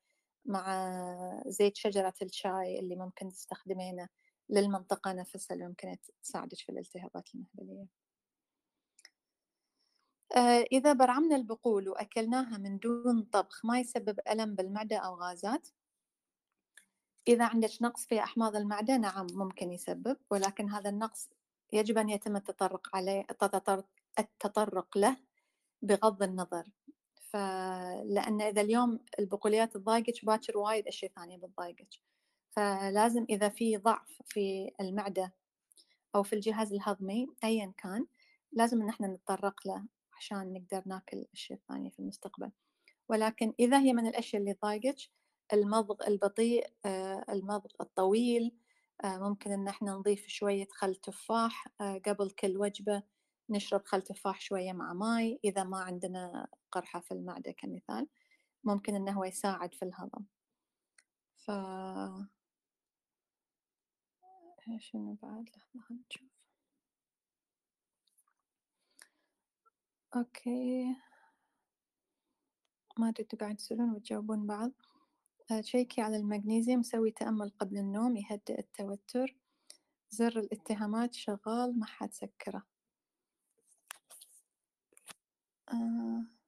مع 0.45 1.43
زيت 1.47 1.77
شجرة 1.77 2.13
الشاي 2.21 2.79
اللي 2.79 2.95
ممكن 2.95 3.29
تستخدمينه. 3.29 4.09
للمنطقة 4.51 5.13
نفسها 5.13 5.55
اللي 5.55 5.67
ممكن 5.67 5.97
تساعدك 6.23 6.57
في 6.57 6.69
الالتهابات 6.69 7.29
المهبلية 7.35 7.87
آه، 10.35 10.65
إذا 10.71 10.93
برعمنا 10.93 11.35
البقول 11.35 11.89
وأكلناها 11.89 12.57
من 12.57 12.79
دون 12.79 13.23
طبخ 13.23 13.65
ما 13.65 13.79
يسبب 13.79 14.19
ألم 14.29 14.55
بالمعدة 14.55 14.97
أو 14.97 15.15
غازات؟ 15.15 15.67
إذا 17.27 17.45
عندك 17.45 17.69
نقص 17.81 18.05
في 18.05 18.19
أحماض 18.19 18.55
المعدة 18.55 18.97
نعم 18.97 19.27
ممكن 19.33 19.71
يسبب 19.71 20.17
ولكن 20.29 20.69
هذا 20.69 20.89
النقص 20.89 21.29
يجب 21.73 21.97
أن 21.97 22.09
يتم 22.09 22.35
التطرق 22.35 22.95
عليه 22.95 23.25
التطرق 24.19 24.97
له 24.97 25.17
بغض 25.81 26.23
النظر. 26.23 26.71
فلأن 27.15 28.41
إذا 28.41 28.61
اليوم 28.61 28.99
البقوليات 29.19 29.73
تضايقك 29.73 30.25
باكر 30.25 30.57
وايد 30.57 30.87
أشياء 30.87 31.11
ثانية 31.11 31.37
بتضايقك. 31.37 32.10
فلازم 32.51 33.25
إذا 33.29 33.49
في 33.49 33.77
ضعف 33.77 34.21
في 34.25 34.71
المعدة 34.81 35.33
أو 36.15 36.23
في 36.23 36.33
الجهاز 36.33 36.73
الهضمي 36.73 37.27
أيا 37.43 37.73
كان 37.77 38.05
لازم 38.51 38.81
إن 38.81 38.89
إحنا 38.89 39.07
نتطرق 39.07 39.67
له 39.67 39.85
عشان 40.17 40.53
نقدر 40.53 40.83
ناكل 40.85 41.17
الأشياء 41.17 41.59
الثانية 41.59 41.89
في 41.89 41.99
المستقبل. 41.99 42.51
ولكن 43.09 43.53
إذا 43.59 43.79
هي 43.79 43.93
من 43.93 44.07
الأشياء 44.07 44.41
اللي 44.41 44.53
ضايقك 44.63 44.97
المضغ 45.53 46.07
البطيء 46.07 46.67
آه، 46.85 47.25
المضغ 47.29 47.69
الطويل 47.81 48.51
آه، 49.03 49.17
ممكن 49.17 49.51
إن 49.51 49.67
إحنا 49.67 49.91
نضيف 49.91 50.27
شوية 50.27 50.67
خل 50.71 50.95
تفاح 50.95 51.67
آه، 51.81 52.01
قبل 52.05 52.31
كل 52.31 52.57
وجبة 52.57 53.03
نشرب 53.49 53.85
خل 53.85 54.01
تفاح 54.01 54.41
شوية 54.41 54.73
مع 54.73 54.93
ماي 54.93 55.39
إذا 55.43 55.63
ما 55.63 55.77
عندنا 55.77 56.47
قرحة 56.71 56.99
في 56.99 57.11
المعدة 57.11 57.51
كمثال 57.51 58.07
ممكن 58.63 58.95
إنه 58.95 59.11
هو 59.11 59.23
يساعد 59.23 59.73
في 59.73 59.85
الهضم. 59.85 60.25
ف 61.37 61.51
شنو 64.79 65.13
بعد؟ 65.21 65.49
لحظة 65.57 65.95
نشوف. 65.95 66.29
okay. 70.15 70.95
ما 72.97 73.09
أدري 73.09 73.23
قاعد 73.39 73.55
تسألون 73.55 73.91
وتجاوبون 73.91 74.47
بعض. 74.47 74.71
تشيكي 75.61 76.01
على 76.01 76.17
المغنيسيوم 76.17 76.83
سوي 76.83 77.11
تأمل 77.11 77.49
قبل 77.49 77.77
النوم 77.77 78.17
يهدئ 78.17 78.59
التوتر 78.59 79.35
زر 80.09 80.39
الالتهابات 80.39 81.13
شغال 81.13 81.79
ما 81.79 81.85
حد 81.85 82.13
سكره. 82.13 82.63
آه. 85.69 86.40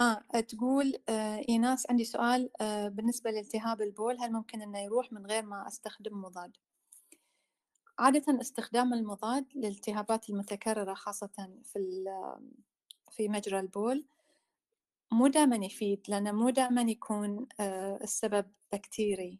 آه 0.00 0.40
تقول 0.40 0.94
آه 1.08 1.44
إيناس 1.48 1.90
عندي 1.90 2.04
سؤال 2.04 2.50
آه 2.60 2.88
بالنسبة 2.88 3.30
لالتهاب 3.30 3.82
البول 3.82 4.20
هل 4.20 4.32
ممكن 4.32 4.62
إنه 4.62 4.78
يروح 4.78 5.12
من 5.12 5.26
غير 5.26 5.42
ما 5.42 5.68
أستخدم 5.68 6.20
مضاد؟ 6.20 6.56
عادة 7.98 8.40
استخدام 8.40 8.94
المضاد 8.94 9.46
للالتهابات 9.54 10.30
المتكررة 10.30 10.94
خاصة 10.94 11.50
في 11.64 12.04
في 13.10 13.28
مجرى 13.28 13.60
البول 13.60 14.04
مو 15.12 15.26
دائما 15.26 15.56
يفيد 15.56 16.02
لأنه 16.08 16.32
مو 16.32 16.50
دائما 16.50 16.82
يكون 16.82 17.46
آه 17.60 17.98
السبب 18.02 18.52
بكتيري 18.72 19.38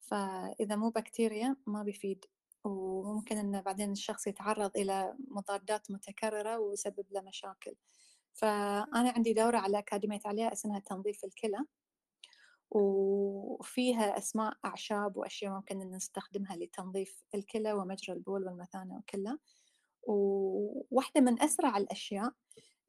فإذا 0.00 0.76
مو 0.76 0.90
بكتيريا 0.90 1.56
ما 1.66 1.82
بيفيد 1.82 2.24
وممكن 2.64 3.36
أن 3.36 3.60
بعدين 3.60 3.92
الشخص 3.92 4.26
يتعرض 4.26 4.76
إلى 4.76 5.14
مضادات 5.30 5.90
متكررة 5.90 6.58
ويسبب 6.58 7.06
له 7.10 7.20
مشاكل 7.20 7.74
فأنا 8.36 9.10
عندي 9.10 9.32
دورة 9.32 9.58
على 9.58 9.78
أكاديمية 9.78 10.20
عليا 10.24 10.52
اسمها 10.52 10.78
تنظيف 10.78 11.24
الكلى 11.24 11.58
وفيها 12.70 14.18
أسماء 14.18 14.56
أعشاب 14.64 15.16
وأشياء 15.16 15.52
ممكن 15.52 15.82
أن 15.82 15.90
نستخدمها 15.90 16.56
لتنظيف 16.56 17.24
الكلى 17.34 17.72
ومجرى 17.72 18.16
البول 18.16 18.44
والمثانة 18.44 18.96
وكلها 18.96 19.38
وواحدة 20.02 21.20
من 21.20 21.42
أسرع 21.42 21.76
الأشياء 21.76 22.32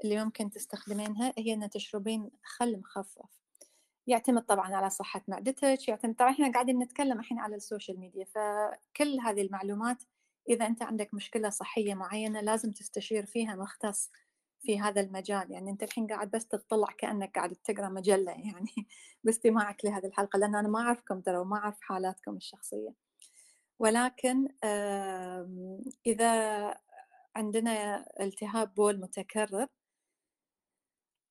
اللي 0.04 0.26
ممكن 0.26 0.50
تستخدمينها 0.50 1.34
هي 1.38 1.54
أن 1.54 1.70
تشربين 1.70 2.32
خل 2.44 2.78
مخفف. 2.80 3.42
يعتمد 4.08 4.42
طبعا 4.46 4.76
على 4.76 4.90
صحة 4.90 5.22
معدتك 5.28 5.88
يعتمد 5.88 6.16
طبعا 6.16 6.32
إحنا 6.32 6.52
قاعدين 6.52 6.80
نتكلم 6.80 7.20
الحين 7.20 7.40
على 7.40 7.56
ال 7.56 7.62
social 7.62 8.00
media 8.00 8.26
فكل 8.26 9.20
هذه 9.20 9.42
المعلومات 9.42 10.04
إذا 10.50 10.68
أنت 10.68 10.84
عندك 10.84 11.14
مشكلة 11.14 11.50
صحية 11.50 11.94
معينة 11.94 12.42
لازم 12.42 12.72
تستشير 12.72 13.26
فيها 13.26 13.56
مختص 13.56 14.12
في 14.62 14.80
هذا 14.80 15.02
المجال 15.02 15.52
يعني 15.52 15.72
أنت 15.72 15.84
الحين 15.84 16.08
قاعد 16.08 16.32
بس 16.32 16.48
تطلع 16.48 16.88
كأنك 16.98 17.36
قاعد 17.36 17.56
تقرأ 17.56 17.90
مجلة 17.90 18.32
يعني 18.48 18.88
باستماعك 19.24 19.86
لهذه 19.86 20.06
الحلقة 20.06 20.38
لأن 20.40 20.56
أنا 20.56 20.68
ما 20.68 20.80
أعرفكم 20.80 21.22
ترى 21.22 21.38
وما 21.38 21.58
أعرف 21.58 21.82
حالاتكم 21.82 22.36
الشخصية. 22.38 22.94
ولكن 23.80 24.48
إذا 26.06 26.32
عندنا 27.36 28.06
التهاب 28.22 28.74
بول 28.76 29.00
متكرر 29.00 29.68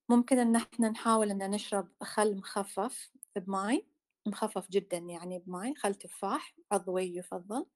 ممكن 0.08 0.38
إن 0.38 0.56
إحنا 0.56 0.88
نحاول 0.88 1.30
إن 1.30 1.50
نشرب 1.50 1.88
خل 2.02 2.36
مخفف 2.36 3.10
بماي 3.36 3.86
مخفف 4.26 4.70
جدا 4.70 4.96
يعني 4.98 5.38
بماي 5.38 5.74
خل 5.74 5.94
تفاح 5.94 6.54
عضوي 6.72 7.16
يفضل 7.16 7.66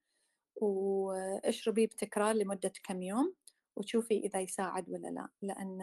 واشربيه 0.57 1.87
بتكرار 1.87 2.35
لمدة 2.35 2.73
كم 2.85 3.02
يوم. 3.02 3.35
وتشوفي 3.76 4.18
إذا 4.18 4.40
يساعد 4.40 4.88
ولا 4.88 5.08
لا 5.08 5.28
لأن 5.42 5.82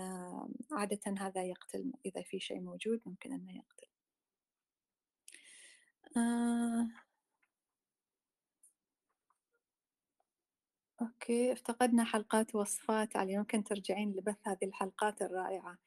عادة 0.71 0.99
هذا 1.19 1.43
يقتل 1.43 1.93
إذا 2.05 2.21
في 2.21 2.39
شيء 2.39 2.59
موجود 2.61 3.01
ممكن 3.05 3.33
أنه 3.33 3.57
يقتل. 3.57 3.87
آه. 6.17 6.87
okay 11.01 11.53
افتقدنا 11.53 12.03
حلقات 12.03 12.55
وصفات. 12.55 13.15
علياء 13.17 13.37
ممكن 13.37 13.63
ترجعين 13.63 14.11
لبث 14.11 14.47
هذه 14.47 14.57
الحلقات 14.63 15.21
الرائعة. 15.21 15.77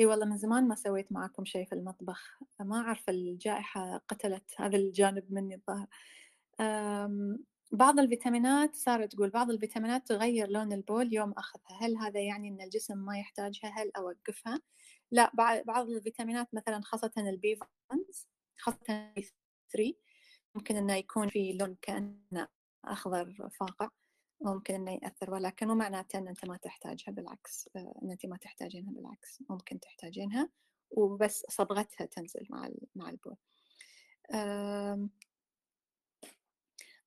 إي 0.00 0.06
والله 0.06 0.26
من 0.26 0.36
زمان 0.38 0.68
ما 0.68 0.74
سويت 0.74 1.12
معاكم 1.12 1.44
شيء 1.44 1.66
في 1.66 1.74
المطبخ. 1.74 2.38
ما 2.60 2.76
أعرف 2.80 3.10
الجائحة 3.10 3.96
قتلت 4.08 4.54
هذا 4.58 4.76
الجانب 4.76 5.32
مني 5.32 5.54
الظاهر. 5.54 5.86
بعض 7.72 7.98
الفيتامينات 7.98 8.76
صارت 8.76 9.12
تقول 9.12 9.30
بعض 9.30 9.50
الفيتامينات 9.50 10.08
تغير 10.08 10.48
لون 10.48 10.72
البول 10.72 11.14
يوم 11.14 11.32
أخذها. 11.32 11.78
هل 11.80 11.96
هذا 11.96 12.20
يعني 12.20 12.48
أن 12.48 12.60
الجسم 12.60 12.98
ما 12.98 13.18
يحتاجها؟ 13.18 13.68
هل 13.68 13.90
أوقفها؟ 13.96 14.60
لا 15.10 15.30
بعض 15.66 15.88
الفيتامينات 15.88 16.48
مثلا 16.54 16.80
خاصة 16.84 17.12
ال 17.16 17.37
B 17.37 17.58
خاصة 18.58 18.78
ال 18.90 19.09
B 19.09 19.28
3 19.72 19.94
ممكن 20.54 20.76
أنه 20.76 20.94
يكون 20.94 21.28
في 21.28 21.52
لون 21.52 21.76
كأنه 21.82 22.48
أخضر 22.84 23.50
فاقع 23.60 23.88
ممكن 24.40 24.74
إنه 24.74 24.92
يأثر 25.02 25.34
ولكن 25.34 25.68
مو 25.68 25.74
معناته 25.74 26.18
إن 26.18 26.28
أنت 26.28 26.44
ما 26.44 26.56
تحتاجها 26.56 27.12
بالعكس 27.12 27.68
آه، 27.76 27.94
إن 28.02 28.10
أنت 28.10 28.26
ما 28.26 28.36
تحتاجينها 28.36 28.92
بالعكس 28.92 29.42
ممكن 29.50 29.80
تحتاجينها 29.80 30.50
وبس 30.90 31.46
صبغتها 31.50 32.06
تنزل 32.06 32.46
مع 32.50 32.70
مع 32.94 33.10
البول. 33.10 33.36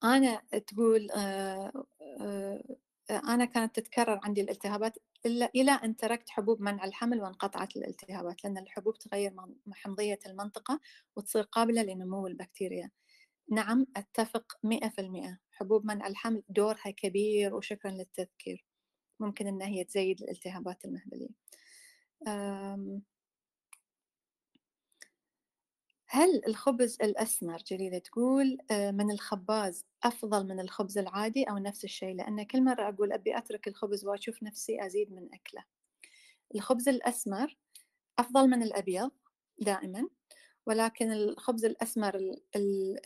أنا 0.04 0.42
تقول 0.68 1.12
آه، 1.12 1.86
آه، 2.22 2.78
أنا 3.10 3.46
كانت 3.46 3.76
تتكرر 3.76 4.20
عندي 4.24 4.42
الالتهابات 4.42 4.98
إلا 5.26 5.52
إلى 5.56 5.72
أن 5.72 5.96
تركت 5.96 6.30
حبوب 6.30 6.62
منع 6.62 6.86
الحمل 6.86 7.22
وانقطعت 7.22 7.78
الالتهابات 7.78 8.44
لأن 8.44 8.58
الحبوب 8.58 8.98
تغير 8.98 9.36
حمضيه 9.72 10.20
المنطقة 10.26 10.80
وتصير 11.16 11.44
قابلة 11.44 11.84
لنمو 11.84 12.28
البكتيريا. 12.28 12.92
نعم 13.52 13.88
أتفق 13.98 14.58
100% 14.64 15.40
حبوب 15.52 15.86
منع 15.86 16.08
الحمل 16.08 16.44
دورها 16.50 16.92
كبير 16.92 17.56
وشكرا 17.56 17.92
للتذكير. 17.92 18.66
ممكن 19.20 19.48
أن 19.48 19.62
هي 19.62 19.84
تزيد 19.84 20.22
الالتهابات 20.22 20.86
المهبلية. 20.86 21.30
هل 26.10 26.41
الخبز 26.48 26.98
الأسمر 27.02 27.58
جليلة 27.58 27.98
تقول 27.98 28.58
آه، 28.72 28.91
من 28.91 29.12
الخباز 29.12 29.86
أفضل 30.04 30.48
من 30.48 30.60
الخبز 30.60 30.98
العادي 30.98 31.43
أو 31.43 31.58
نفس 31.58 31.84
الشيء؟ 31.84 32.15
لأن 32.15 32.43
كل 32.43 32.63
مرة 32.63 32.89
أقول 32.89 33.13
أبي 33.13 33.38
أترك 33.38 33.67
الخبز 33.67 34.06
وأشوف 34.06 34.43
نفسي 34.43 34.86
أزيد 34.86 35.12
من 35.12 35.30
أكله. 35.34 35.63
الخبز 36.56 36.89
الأسمر 36.89 37.58
أفضل 38.20 38.50
من 38.50 38.63
الأبيض 38.63 39.12
دائما 39.60 40.08
ولكن 40.65 41.12
الخبز 41.12 41.65
الأسمر 41.65 42.36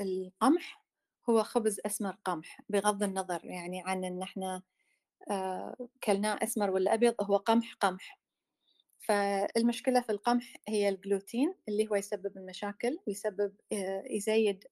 القمح 0.02 0.86
هو 1.30 1.44
خبز 1.44 1.80
أسمر 1.86 2.18
قمح 2.26 2.62
بغض 2.70 3.04
النظر 3.04 3.46
يعني 3.46 3.82
عن 3.86 4.04
أن 4.06 4.22
إحنا 4.22 4.62
آه، 5.32 5.90
كلناه 6.04 6.40
أسمر 6.44 6.72
ولا 6.72 6.94
أبيض 6.94 7.16
هو 7.22 7.38
قمح 7.38 7.74
قمح. 7.74 8.21
فالمشكلة 9.02 10.02
في 10.02 10.12
القمح 10.12 10.56
هي 10.68 10.90
الجلوتين 10.90 11.56
اللي 11.70 11.88
هو 11.88 11.96
يسبب 11.96 12.38
المشاكل 12.38 12.98
ويسبب 13.08 13.54
آه، 13.74 14.04
يزيد 14.10 14.64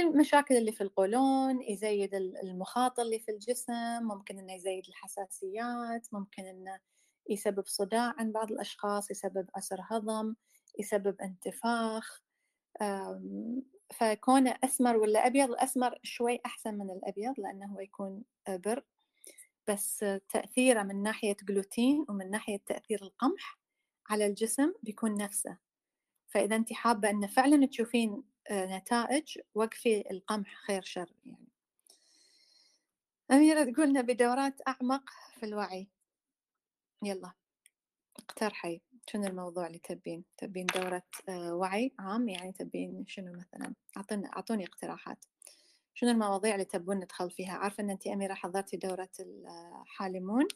المشاكل 0.00 0.56
اللي 0.56 0.72
في 0.72 0.80
القولون 0.80 1.62
يزيد 1.62 2.14
المخاط 2.14 3.00
اللي 3.00 3.18
في 3.18 3.30
الجسم 3.30 3.72
ممكن 4.02 4.38
إنه 4.38 4.54
يزيد 4.54 4.88
الحساسيات 4.88 6.06
ممكن 6.12 6.46
إنه 6.46 6.78
يسبب 7.30 7.66
صداع 7.66 8.14
عند 8.18 8.32
بعض 8.32 8.52
الأشخاص 8.52 9.10
يسبب 9.10 9.46
عسر 9.56 9.80
هضم 9.90 10.34
يسبب 10.78 11.20
انتفاخ 11.20 12.22
فكونه 13.94 14.58
أسمر 14.64 14.96
ولا 14.96 15.26
أبيض 15.26 15.50
الأسمر 15.50 15.98
شوي 16.02 16.40
أحسن 16.46 16.74
من 16.74 16.90
الأبيض 16.90 17.34
لأنه 17.38 17.66
هو 17.66 17.80
يكون 17.80 18.22
بر. 18.48 18.84
بس 19.68 20.04
تأثيره 20.28 20.82
من 20.82 21.02
ناحية 21.02 21.36
جلوتين 21.42 22.04
ومن 22.08 22.30
ناحية 22.30 22.56
تأثير 22.66 23.02
القمح 23.02 23.58
على 24.10 24.26
الجسم 24.26 24.74
بيكون 24.82 25.16
نفسه. 25.16 25.58
فإذا 26.28 26.56
أنت 26.56 26.72
حابة 26.72 27.10
أن 27.10 27.26
فعلا 27.26 27.66
تشوفين 27.66 28.22
آه، 28.50 28.76
نتائج 28.78 29.38
وقفي 29.54 30.10
القمح 30.10 30.54
خير 30.66 30.82
شر 30.82 31.12
يعني. 31.24 31.48
أميرة 33.30 33.64
تقولنا 33.64 34.00
بدورات 34.00 34.60
أعمق 34.68 35.10
في 35.40 35.46
الوعي. 35.46 35.88
يلا. 37.02 37.32
اقترحي 38.16 38.80
شنو 39.08 39.26
الموضوع 39.26 39.66
اللي 39.66 39.78
تبين؟ 39.78 40.24
تبين 40.36 40.66
دورة 40.66 41.02
آه، 41.28 41.54
وعي 41.54 41.94
عام؟ 41.98 42.28
يعني 42.28 42.52
تبين 42.52 43.04
شنو 43.06 43.32
مثلا؟ 43.32 43.74
أعطوني 44.36 44.64
اقتراحات. 44.64 45.24
شنو 45.94 46.10
المواضيع 46.10 46.54
اللي 46.54 46.64
تبون 46.64 46.96
ندخل 46.96 47.30
فيها؟ 47.30 47.52
عارفة 47.52 47.82
أن 47.82 47.90
أنت 47.90 48.06
أميرة 48.06 48.34
حضرتي 48.34 48.76
دورة 48.76 49.10
الحالمون 49.20 50.48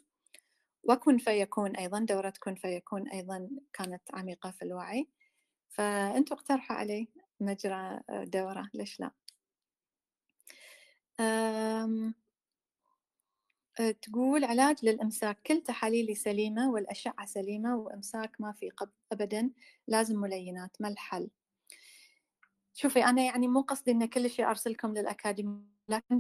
وكن 0.85 1.19
فيكون 1.19 1.77
أيضا 1.77 1.99
دورة 2.01 2.33
كن 2.41 2.55
فيكون 2.55 3.09
أيضا 3.09 3.51
كانت 3.73 4.03
عميقة 4.15 4.51
في 4.51 4.63
الوعي. 4.63 5.09
فأنتوا 5.69 6.37
اقترحوا 6.37 6.77
علي 6.77 7.09
مجرى 7.41 8.01
آه، 8.11 8.25
دورة 8.25 8.71
ليش 8.75 9.01
لا؟ 9.01 9.11
تقول 14.03 14.45
علاج 14.45 14.85
للإمساك. 14.85 15.39
كل 15.47 15.61
تحاليلي 15.63 16.15
سليمة 16.15 16.71
والأشعة 16.71 17.27
سليمة 17.27 17.77
وإمساك 17.77 18.41
ما 18.41 18.53
في 18.53 18.71
قبض 18.71 18.93
أبدا 19.13 19.51
لازم 19.89 20.21
ملينات. 20.21 20.77
ما 20.81 20.89
الحل؟ 20.89 21.31
شوفي 22.81 23.05
أنا 23.05 23.23
يعني 23.23 23.49
مو 23.49 23.61
قصدي 23.61 23.91
إن 23.91 24.07
كل 24.07 24.31
شيء 24.31 24.49
أرسلكم 24.51 24.95
للأكاديمية 24.95 25.65
لكن 25.89 26.19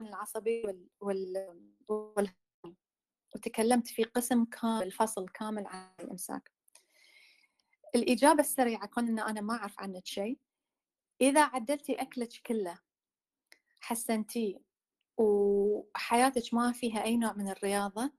العصبي 0.00 0.62
وال, 0.62 0.88
وال... 1.00 1.56
وال... 1.88 2.28
وتكلمت 3.34 3.86
في 3.88 4.04
قسم 4.04 4.44
كامل 4.44 4.90
فصل 4.90 5.28
كامل 5.28 5.66
عن 5.66 5.90
الإمساك. 6.00 6.50
الإجابة 7.94 8.40
السريعة 8.40 8.86
كون 8.86 9.08
إن 9.08 9.18
أنا 9.18 9.40
ما 9.40 9.54
أعرف 9.54 9.80
عنك 9.80 10.06
شيء 10.06 10.38
إذا 11.20 11.44
عدلتي 11.44 11.94
أكلك 11.94 12.32
كله 12.46 12.78
حسنتيه 13.80 14.58
وحياتك 15.18 16.54
ما 16.54 16.72
فيها 16.72 17.04
أي 17.04 17.16
نوع 17.16 17.32
من 17.32 17.48
الرياضة 17.48 18.12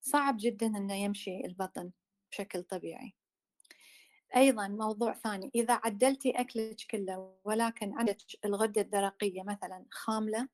صعب 0.00 0.36
جدا 0.40 0.66
إنه 0.66 0.94
يمشي 0.94 1.44
البطن 1.44 1.90
بشكل 2.30 2.62
طبيعي. 2.62 3.14
أيضا 4.36 4.68
موضوع 4.68 5.12
ثاني 5.14 5.50
إذا 5.54 5.80
عدلتي 5.84 6.30
أكلك 6.30 6.76
كله 6.90 7.34
ولكن 7.44 7.98
عندك 7.98 8.16
الغدة 8.44 8.80
الدرقية 8.80 9.42
مثلا 9.42 9.84
خاملة 9.90 10.48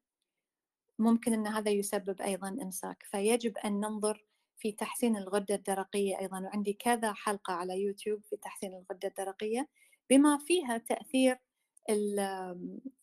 ممكن 0.99 1.33
أن 1.33 1.47
هذا 1.47 1.71
يسبب 1.71 2.21
أيضا 2.21 2.49
إمساك. 2.49 3.03
فيجب 3.03 3.59
أن 3.59 3.81
ننظر 3.81 4.27
في 4.57 4.73
تحسين 4.73 5.17
الغدة 5.17 5.55
الدرقية 5.55 6.19
أيضا. 6.21 6.41
وعندي 6.41 6.73
كذا 6.73 7.13
حلقة 7.13 7.53
على 7.55 7.83
يوتيوب 7.83 8.23
في 8.31 8.37
تحسين 8.37 8.75
الغدة 8.75 9.09
الدرقية 9.09 9.69
بما 10.11 10.39
فيها 10.39 10.79
تأثير 10.79 11.39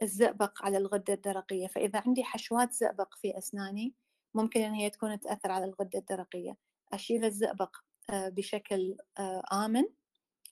الزئبق 0.01 0.63
على 0.65 0.77
الغدة 0.77 1.13
الدرقية. 1.13 1.67
فإذا 1.67 1.99
عندي 2.05 2.23
حشوات 2.23 2.73
زئبق 2.73 3.15
في 3.15 3.37
أسناني 3.37 3.93
ممكن 4.33 4.61
أن 4.61 4.73
هي 4.73 4.89
تكون 4.89 5.19
تأثر 5.19 5.51
على 5.51 5.65
الغدة 5.65 5.99
الدرقية. 5.99 6.57
أشيل 6.93 7.25
الزئبق 7.25 7.77
آه، 8.09 8.29
بشكل 8.29 8.97
آه، 9.19 9.43
آمن. 9.65 9.83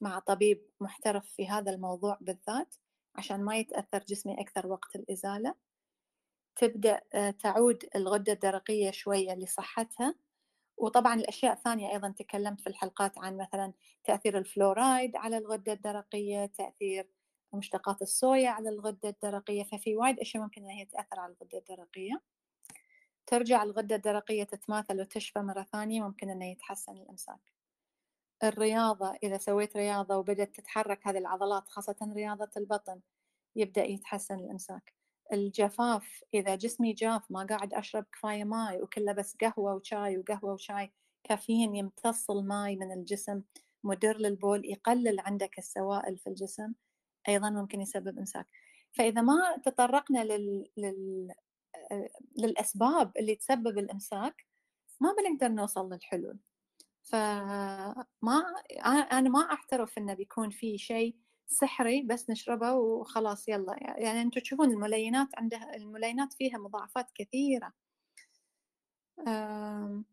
مع 0.04 0.20
طبيب 0.20 0.70
محترف 0.82 1.26
في 1.30 1.48
هذا 1.48 1.72
الموضوع 1.72 2.18
بالذات 2.22 2.76
عشان 3.16 3.44
ما 3.46 3.58
يتأثر 3.58 4.00
جسمي 4.00 4.42
أكثر 4.42 4.68
وقت 4.68 4.96
الإزالة. 4.96 5.56
تبدأ 6.56 7.02
آه، 7.14 7.32
تعود 7.32 7.86
الغدة 7.96 8.34
الدرقية 8.34 8.92
شوية 8.92 9.34
لصحتها. 9.36 10.16
وطبعا 10.78 11.14
الأشياء 11.16 11.54
الثانية 11.54 11.92
أيضا 11.94 12.10
تكلمت 12.18 12.62
في 12.62 12.68
الحلقات 12.68 13.18
عن 13.18 13.38
مثلا 13.38 13.74
تأثير 14.04 14.38
الفلورايد 14.38 15.16
على 15.16 15.38
الغدة 15.38 15.74
الدرقية 15.74 16.46
تأثير 16.46 17.10
مشتقات 17.54 18.02
الصويا 18.02 18.50
على 18.50 18.70
الغدة 18.70 19.10
الدرقية. 19.10 19.64
ففي 19.64 19.96
وايد 19.96 20.20
أشياء 20.20 20.44
ممكن 20.44 20.64
أن 20.64 20.70
هي 20.70 20.86
تأثر 20.86 21.20
على 21.20 21.34
الغدة 21.34 21.58
الدرقية. 21.58 22.22
ترجع 23.28 23.64
الغدة 23.64 23.96
الدرقية 23.96 24.44
تتماثل 24.44 25.02
وتشفى 25.02 25.40
مرة 25.40 25.64
ثانية 25.64 26.02
ممكن 26.02 26.30
أنه 26.30 26.52
يتحسن 26.52 26.98
الإمساك. 26.98 27.53
الرياضة 28.44 29.18
إذا 29.24 29.38
سويت 29.38 29.78
رياضة 29.78 30.18
وبدأت 30.18 30.56
تتحرك 30.56 31.08
هذه 31.08 31.18
العضلات 31.18 31.70
خاصة 31.70 31.96
رياضة 32.16 32.50
البطن 32.58 33.00
يبدأ 33.56 33.84
يتحسن 33.84 34.36
الإمساك. 34.40 34.94
الجفاف 35.34 36.24
إذا 36.34 36.56
جسمي 36.56 36.94
جاف 36.94 37.32
ما 37.32 37.44
قاعد 37.44 37.74
أشرب 37.74 38.06
كفاية 38.14 38.44
ماي 38.44 38.82
وكله 38.82 39.14
بس 39.14 39.38
قهوة 39.42 39.76
وشاي 39.76 40.18
وقهوة 40.18 40.54
وشاي 40.54 40.92
كافيين 41.24 41.76
يمتص 41.76 42.32
الماي 42.32 42.76
من 42.76 42.92
الجسم 42.92 43.42
مدر 43.84 44.18
للبول 44.18 44.66
يقلل 44.66 45.20
عندك 45.20 45.58
السوائل 45.58 46.18
في 46.18 46.28
الجسم 46.28 46.74
أيضا 47.30 47.50
ممكن 47.50 47.82
يسبب 47.82 48.18
إمساك. 48.20 48.48
فإذا 48.92 49.22
ما 49.22 49.58
تطرقنا 49.66 50.24
لل... 50.24 50.68
لل... 50.78 51.34
للأسباب 52.38 53.12
اللي 53.18 53.36
تسبب 53.36 53.78
الإمساك 53.78 54.46
ما 55.00 55.16
بنقدر 55.20 55.48
نوصل 55.48 55.94
للحلول. 55.94 56.40
فما 57.04 58.44
أنا 59.12 59.30
ما 59.30 59.40
أعترف 59.52 59.98
إنه 59.98 60.14
بيكون 60.14 60.50
في 60.50 60.78
شيء 60.78 61.16
سحري 61.48 62.02
بس 62.04 62.30
نشربه 62.30 62.74
وخلاص 62.74 63.48
يلا. 63.50 63.76
يعني 63.98 64.22
أنتم 64.22 64.42
تشوفون 64.42 64.72
الملينات 64.72 65.28
عندها 65.38 65.76
الملينات 65.76 66.34
فيها 66.34 66.58
مضاعفات 66.58 67.12
كثيرة. 67.16 67.74
آه. 69.28 70.04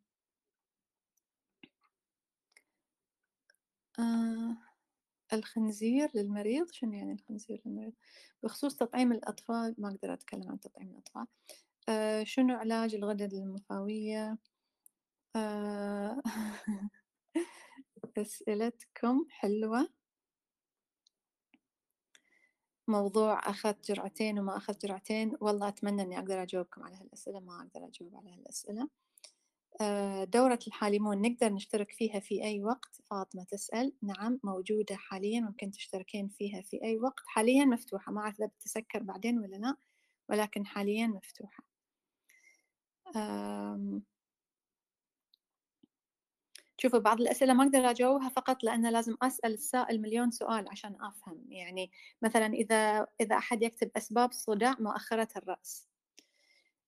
الخنزير 5.33 6.09
للمريض 6.15 6.67
شنو 6.73 6.93
يعني 6.93 7.13
الخنزير 7.13 7.63
للمريض؟ 7.67 7.93
بخصوص 8.43 8.77
تطعيم 8.77 9.13
الأطفال 9.13 9.75
ما 9.79 9.89
أقدر 9.89 10.13
أتكلم 10.13 10.49
عن 10.51 10.61
تطعيم 10.61 10.91
الأطفال. 10.91 11.27
آه 11.89 12.25
شنو 12.25 12.55
علاج 12.57 12.95
الغدد 12.95 13.33
الليمفاوية 13.35 14.39
آه 15.37 16.23
أسئلتكم 18.19 19.27
حلوة. 19.31 19.89
موضوع 22.89 23.39
أخذت 23.51 23.89
جرعتين 23.93 24.39
وما 24.39 24.57
أخذت 24.57 24.87
جرعتين. 24.87 25.37
والله 25.41 25.69
أتمنى 25.69 26.03
أني 26.03 26.19
أقدر 26.19 26.43
أجاوبكم 26.43 26.83
على 26.83 26.97
هالأسئلة 26.97 27.41
ما 27.41 27.57
أقدر 27.61 27.87
أجاوب 27.89 28.17
على 28.17 28.31
هالأسئلة. 28.35 28.89
آه، 29.81 30.25
دورة 30.25 30.59
الحالمون 30.67 31.23
نقدر 31.23 31.53
نشترك 31.53 31.93
فيها 31.93 32.21
في 32.21 32.45
أي 32.45 32.63
وقت؟ 32.65 32.97
فاطمة 33.11 33.45
تسأل. 33.45 33.93
نعم 34.03 34.41
موجودة 34.45 34.97
حاليا 34.97 35.41
ممكن 35.41 35.71
تشتركين 35.71 36.29
فيها 36.29 36.63
في 36.63 36.83
أي 36.85 36.99
وقت. 36.99 37.23
حاليا 37.27 37.65
مفتوحة 37.65 38.13
ما 38.13 38.21
أعرف 38.21 38.37
إذا 38.41 38.47
بتسكر 38.47 39.03
بعدين 39.03 39.39
ولا 39.39 39.57
لا 39.57 39.77
ولكن 40.29 40.67
حاليا 40.67 41.07
مفتوحة. 41.07 41.65
شوفوا 46.83 46.99
بعض 46.99 47.21
الأسئلة 47.21 47.55
ما 47.55 47.65
أقدر 47.65 47.91
أجاوبها 47.91 48.29
فقط 48.29 48.65
لأن 48.65 48.93
لازم 48.93 49.17
أسأل 49.23 49.55
السائل 49.55 50.01
مليون 50.01 50.31
سؤال 50.31 50.69
عشان 50.69 50.97
أفهم. 51.01 51.45
يعني 51.49 51.91
مثلا 52.23 52.47
إذا 52.47 53.07
إذا 53.21 53.37
أحد 53.37 53.63
يكتب 53.63 53.91
أسباب 53.97 54.33
صداع 54.33 54.75
مؤخرة 54.81 55.29
الرأس. 55.37 55.89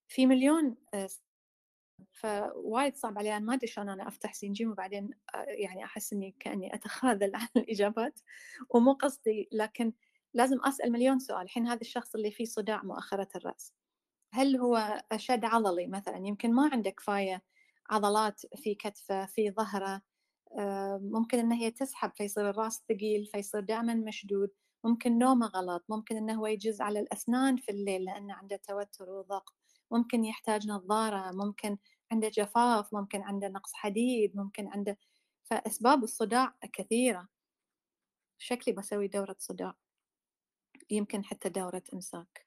في 0.09 0.27
مليون 0.27 0.77
آه، 0.95 1.09
فوايد 2.13 2.97
صعب 2.97 3.19
علي 3.19 3.37
أنا 3.37 3.45
ما 3.45 3.55
أدري 3.55 3.67
شلون 3.67 3.89
أنا 3.89 4.09
أفتح 4.09 4.35
سين 4.35 4.53
جيم 4.53 4.71
وبعدين 4.71 5.11
آه، 5.35 5.45
يعني 5.49 5.85
أحس 5.85 6.13
إني 6.13 6.35
كأني 6.41 6.75
أتخاذل 6.75 7.33
عن 7.37 7.49
الإجابات. 7.57 8.21
ومو 8.71 8.93
قصدي 8.93 9.49
لكن 9.53 9.93
لازم 10.35 10.59
أسأل 10.65 10.93
مليون 10.93 11.19
سؤال. 11.19 11.43
الحين 11.43 11.67
هذا 11.67 11.81
الشخص 11.81 12.15
اللي 12.15 12.31
فيه 12.31 12.45
صداع 12.45 12.83
مؤخرة 12.83 13.29
الرأس. 13.37 13.75
هل 14.33 14.57
هو 14.57 15.03
شد 15.17 15.45
عضلي 15.45 15.87
مثلا؟ 15.87 16.17
يمكن 16.17 16.53
ما 16.55 16.71
عنده 16.73 16.91
كفاية 16.91 17.43
عضلات 17.93 18.41
في 18.57 18.75
كتفه 18.75 19.27
في 19.27 19.51
ظهره 19.51 20.03
آه، 20.59 21.01
ممكن 21.03 21.39
انه 21.39 21.57
هي 21.57 21.71
تسحب 21.71 22.13
فيصير 22.17 22.51
الراس 22.51 22.85
ثقيل 22.89 23.27
فيصير 23.27 23.61
دائما 23.61 23.95
مشدود. 23.95 24.51
ممكن 24.85 25.19
نومه 25.19 25.47
غلط 25.47 25.85
ممكن 25.89 26.17
إنه 26.17 26.35
هو 26.35 26.47
يجز 26.47 26.81
على 26.81 27.01
الأسنان 27.01 27.57
في 27.57 27.71
الليل 27.73 28.05
لأنه 28.05 28.35
عنده 28.35 28.57
توتر 28.57 29.11
وضغط. 29.11 29.55
ممكن 29.91 30.25
يحتاج 30.25 30.69
نظارة 30.69 31.33
ممكن 31.33 31.79
عنده 32.13 32.29
جفاف 32.29 32.95
ممكن 32.95 33.23
عنده 33.23 33.49
نقص 33.49 33.73
حديد 33.75 34.37
ممكن 34.37 34.69
عنده 34.69 34.99
فأسباب 35.45 36.05
الصداع 36.05 36.55
كثيرة. 36.73 37.29
شكلي 38.39 38.75
بسوي 38.75 39.09
دورة 39.09 39.37
صداع. 39.39 39.75
يمكن 40.91 41.25
حتى 41.25 41.49
دورة 41.49 41.83
إمساك. 41.95 42.47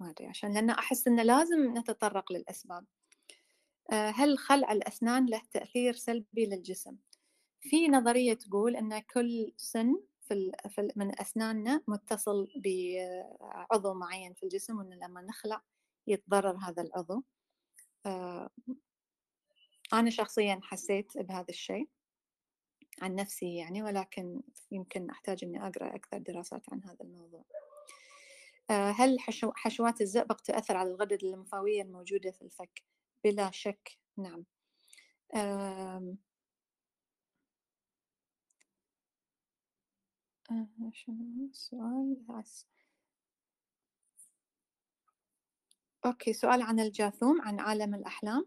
ما 0.00 0.10
أدري 0.10 0.26
عشان 0.26 0.54
لأن 0.54 0.70
أحس 0.70 1.08
انه 1.08 1.22
لازم 1.22 1.78
نتطرق 1.78 2.32
للأسباب. 2.32 2.86
هل 3.90 4.38
خلع 4.38 4.72
الأسنان 4.72 5.26
له 5.26 5.42
تأثير 5.52 5.94
سلبي 5.94 6.46
للجسم؟ 6.46 6.96
في 7.60 7.88
نظرية 7.88 8.34
تقول 8.34 8.76
أن 8.76 8.98
كل 8.98 9.52
سن 9.56 10.00
في 10.20 10.52
من 10.96 11.20
أسناننا 11.20 11.82
متصل 11.88 12.48
بعضو 13.70 13.94
معين 13.94 14.34
في 14.34 14.42
الجسم 14.42 14.78
وأن 14.78 14.90
لما 14.90 15.22
نخلع 15.22 15.62
يتضرر 16.06 16.56
هذا 16.56 16.82
العضو 16.82 17.22
آه، 18.06 18.50
أنا 19.92 20.10
شخصيا 20.10 20.60
حسيت 20.62 21.18
بهذا 21.18 21.48
الشيء 21.48 21.88
عن 23.02 23.14
نفسي 23.14 23.56
يعني 23.56 23.82
ولكن 23.82 24.42
يمكن 24.70 25.10
أحتاج 25.10 25.44
أني 25.44 25.66
أقرأ 25.66 25.94
أكثر 25.94 26.18
دراسات 26.18 26.62
عن 26.72 26.84
هذا 26.84 27.04
الموضوع 27.04 27.44
آه، 28.70 28.90
هل 28.90 29.16
حشوات 29.54 30.00
الزئبق 30.00 30.40
تؤثر 30.40 30.76
على 30.76 30.90
الغدد 30.90 31.24
الليمفاوية 31.24 31.82
الموجودة 31.82 32.30
في 32.30 32.42
الفك؟ 32.42 32.82
بلا 33.24 33.50
شك 33.50 33.98
نعم. 34.16 34.44
شنو 40.92 41.46
السؤال؟ 41.50 42.16
أوكي 46.06 46.32
سؤال 46.32 46.62
عن 46.62 46.80
الجاثوم 46.80 47.42
عن 47.42 47.60
عالم 47.60 47.94
الأحلام. 47.94 48.46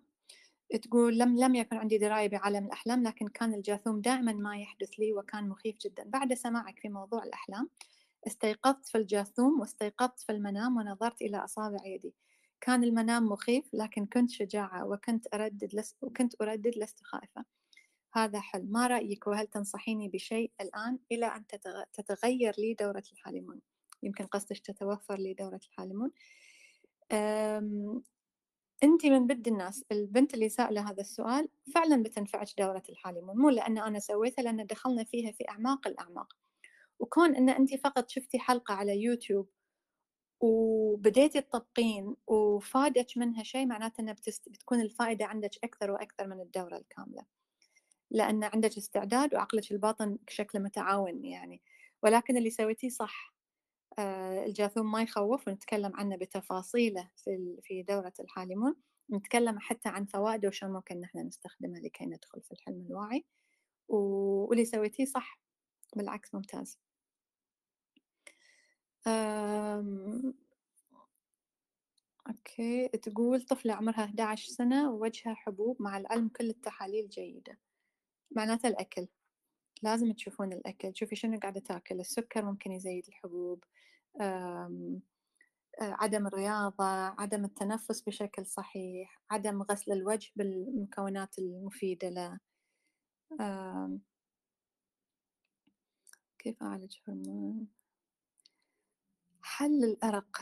تقول 0.82 1.18
لم 1.18 1.38
لم 1.38 1.56
يكن 1.56 1.78
عندي 1.78 1.98
دراية 1.98 2.30
بعالم 2.30 2.66
الأحلام 2.66 3.04
لكن 3.04 3.28
كان 3.28 3.54
الجاثوم 3.54 4.02
دائما 4.02 4.34
ما 4.34 4.58
يحدث 4.58 4.90
لي 4.90 5.14
وكان 5.14 5.50
مخيف 5.50 5.78
جدا. 5.78 6.04
بعد 6.04 6.34
سماعك 6.34 6.80
في 6.80 6.90
موضوع 6.90 7.24
الأحلام 7.24 7.70
استيقظت 8.28 8.86
في 8.88 8.98
الجاثوم 8.98 9.60
واستيقظت 9.60 10.20
في 10.20 10.32
المنام 10.32 10.78
ونظرت 10.78 11.22
إلى 11.22 11.38
أصابع 11.38 11.86
يدي. 11.86 12.16
كان 12.66 12.84
المنام 12.84 13.26
مخيف 13.26 13.70
لكن 13.74 14.06
كنت 14.06 14.32
شجاعة 14.32 14.86
وكنت 14.86 15.34
أردد 15.34 15.76
لست 15.76 15.98
وكنت 16.04 16.42
أردد 16.42 16.78
لست 16.78 17.00
خائفة. 17.04 17.46
هذا 18.14 18.40
حل. 18.40 18.72
ما 18.72 18.88
رأيك 18.88 19.28
وهل 19.28 19.48
تنصحيني 19.48 20.10
بشيء 20.10 20.52
الآن 20.62 21.00
إلى 21.12 21.26
أن 21.26 21.48
تتغير 21.94 22.54
لي 22.58 22.74
دورة 22.74 23.04
الحالمون؟ 23.14 23.62
يمكن 24.04 24.26
قصدك 24.26 24.58
تتوفر 24.58 25.18
لي 25.18 25.34
دورة 25.34 25.60
الحالمون. 25.68 26.12
أنت 28.84 29.06
من 29.06 29.28
بد 29.28 29.48
الناس 29.48 29.86
البنت 29.92 30.34
اللي 30.34 30.50
سأله 30.50 30.90
هذا 30.90 31.02
السؤال 31.02 31.50
فعلا 31.76 32.04
بتنفعك 32.04 32.48
دورة 32.60 32.84
الحالمون. 32.90 33.38
مو 33.38 33.50
لأن 33.50 33.78
أنا 33.78 34.00
سويتها 34.00 34.44
لأن 34.44 34.66
دخلنا 34.66 35.04
فيها 35.04 35.32
في 35.32 35.50
أعماق 35.50 35.88
الأعماق. 35.88 36.34
وكون 37.00 37.36
أن 37.36 37.50
أنت 37.50 37.76
فقط 37.76 38.10
شفتي 38.10 38.40
حلقة 38.40 38.74
على 38.74 39.02
يوتيوب 39.02 39.50
وبديتي 40.44 41.42
تطبقين 41.42 42.16
وفادك 42.28 43.08
منها 43.18 43.44
شيء 43.44 43.66
معناته 43.66 44.02
أنها 44.02 44.16
بتكون 44.48 44.82
الفائدة 44.82 45.26
عندك 45.26 45.52
أكثر 45.64 45.92
وأكثر 45.92 46.28
من 46.28 46.42
الدورة 46.42 46.78
الكاملة. 46.78 47.26
لأن 48.12 48.44
عندك 48.44 48.78
استعداد 48.78 49.36
وعقلك 49.36 49.72
الباطن 49.72 50.18
بشكل 50.28 50.60
متعاون 50.60 51.26
يعني. 51.26 51.62
ولكن 52.04 52.38
اللي 52.38 52.50
سويتيه 52.50 52.90
صح. 52.90 53.34
آه، 54.00 54.46
الجاثوم 54.46 54.92
ما 54.92 55.02
يخوف 55.04 55.48
ونتكلم 55.48 55.92
عنه 55.96 56.16
بتفاصيله 56.18 57.12
في 57.18 57.58
في 57.64 57.84
دورة 57.84 58.14
الحالمون 58.20 58.76
نتكلم 59.14 59.60
حتى 59.60 59.90
عن 59.90 60.06
فوائده 60.06 60.48
وشلون 60.48 60.74
ممكن 60.74 61.00
نحن 61.02 61.20
نستخدمه 61.20 61.80
لكي 61.80 62.06
ندخل 62.06 62.42
في 62.42 62.52
الحلم 62.52 62.86
الواعي. 62.90 63.26
واللي 63.88 64.66
سويتيه 64.66 65.06
صح. 65.06 65.40
بالعكس 65.96 66.36
ممتاز. 66.36 66.83
أم... 69.08 70.34
أوكي. 72.28 72.88
تقول 72.88 73.42
طفلة 73.42 73.74
عمرها 73.74 74.06
11 74.06 74.48
سنة 74.52 74.92
ووجهها 74.92 75.34
حبوب 75.34 75.82
مع 75.82 75.98
العلم 75.98 76.30
كل 76.30 76.50
التحاليل 76.50 77.10
جيدة. 77.10 77.60
معناته 78.32 78.68
الأكل. 78.68 79.08
لازم 79.84 80.12
تشوفون 80.14 80.54
الأكل. 80.54 80.96
شوفي 80.96 81.16
شنو 81.16 81.40
قاعدة 81.40 81.60
تأكل. 81.60 82.00
السكر 82.00 82.46
ممكن 82.46 82.72
يزيد 82.72 83.08
الحبوب. 83.08 83.64
عدم 85.82 86.28
الرياضة 86.28 86.86
عدم 87.20 87.46
التنفس 87.46 88.02
بشكل 88.02 88.46
صحيح 88.46 89.22
عدم 89.32 89.62
غسل 89.62 89.92
الوجه 89.92 90.32
بالمكونات 90.36 91.40
المفيدة 91.40 92.10
له 92.10 92.40
كيف 96.40 96.64
أعالج 96.64 96.98
هرمون؟ 97.08 97.68
حل 99.54 99.84
الأرق. 99.84 100.42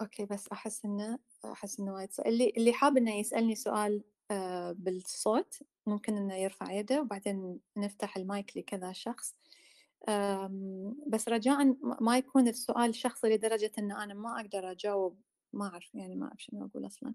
okay 0.00 0.24
بس 0.26 0.48
أحس 0.48 0.84
إنه 0.84 1.18
أحس 1.44 1.80
إنه 1.80 1.92
وايد 1.94 2.08
اللي 2.26 2.52
اللي 2.56 2.72
حاب 2.72 2.96
إنه 2.96 3.14
يسألني 3.14 3.54
سؤال 3.54 4.04
بالصوت 4.74 5.58
ممكن 5.86 6.16
إنه 6.16 6.34
يرفع 6.34 6.72
يده 6.72 7.00
وبعدين 7.00 7.60
نفتح 7.76 8.16
المايك 8.16 8.56
لكذا 8.56 8.92
شخص. 8.92 9.34
بس 11.06 11.28
رجاء 11.28 11.76
ما 12.00 12.18
يكون 12.18 12.48
السؤال 12.48 12.94
شخصي 12.94 13.28
لدرجة 13.28 13.72
إن 13.78 13.92
أنا 13.92 14.14
ما 14.14 14.40
أقدر 14.40 14.70
أجاوب 14.70 15.20
ما 15.52 15.66
أعرف 15.66 15.94
يعني 15.94 16.16
ما 16.16 16.26
أعرف 16.26 16.42
شنو 16.42 16.66
أقول 16.66 16.86
أصلا. 16.86 17.14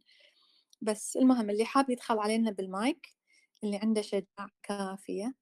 بس 0.82 1.17
المهم 1.17 1.49
اللي 1.49 1.65
حاب 1.65 1.89
يدخل 1.89 2.19
علينا 2.19 2.51
بالمايك 2.51 3.08
اللي 3.63 3.77
عنده 3.77 4.01
شجاعة 4.01 4.49
كافية 4.63 5.36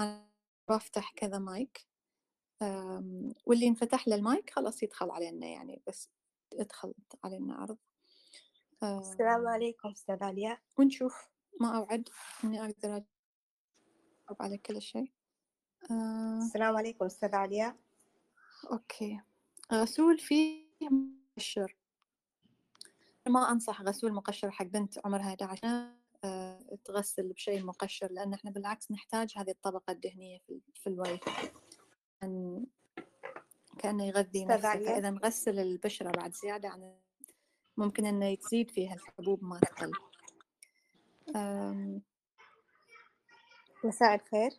أنا 0.00 0.30
بفتح 0.70 1.12
كذا 1.16 1.38
مايك. 1.38 1.86
واللي 3.46 3.68
انفتح 3.68 4.08
له 4.08 4.14
المايك 4.16 4.50
خلاص 4.50 4.82
يدخل 4.82 5.10
علينا 5.10 5.46
يعني 5.46 5.82
بس 5.86 6.10
ادخل 6.52 6.94
علينا 7.24 7.54
عرض. 7.54 7.78
السلام 8.82 9.48
عليكم 9.48 9.88
أستاذ 9.88 10.24
علياء 10.24 10.60
ونشوف. 10.78 11.28
ما 11.60 11.76
أوعد 11.76 12.08
إني 12.44 12.60
أقدر 12.60 12.88
أجاوب 12.88 13.06
على 14.40 14.58
كل 14.58 14.82
شيء. 14.82 15.12
آه. 15.90 16.38
السلام 16.38 16.76
عليكم 16.76 17.04
أستاذ 17.04 17.34
علياء 17.34 17.76
okay. 18.72 19.20
غسول 19.72 20.18
فيه 20.18 20.66
مقشر. 20.90 21.76
ما 23.28 23.50
أنصح 23.52 23.82
غسول 23.82 24.12
مقشر 24.12 24.50
حق 24.50 24.64
بنت 24.66 24.98
عمرها 25.04 25.26
11 25.26 25.60
سنة 25.60 25.96
آه، 26.24 26.78
تغسل 26.84 27.32
بشيء 27.32 27.64
مقشر 27.64 28.12
لأن 28.12 28.34
إحنا 28.34 28.50
بالعكس 28.50 28.90
نحتاج 28.90 29.32
هذه 29.36 29.50
الطبقة 29.50 29.90
الدهنية 29.90 30.38
في 30.74 30.86
الوجه. 30.86 31.20
كأنه 33.78 34.06
يغذي 34.06 34.44
نفسه 34.44 34.72
فإذا 34.72 35.10
نغسل 35.10 35.58
البشرة 35.58 36.10
بعد 36.10 36.32
زيادة 36.34 36.68
عن 36.68 36.94
ممكن 37.76 38.06
إنه 38.06 38.34
تزيد 38.34 38.70
فيها 38.70 38.94
الحبوب 38.94 39.44
ما 39.44 39.60
تقل 39.60 39.92
مساء 43.84 44.14
الخير. 44.14 44.50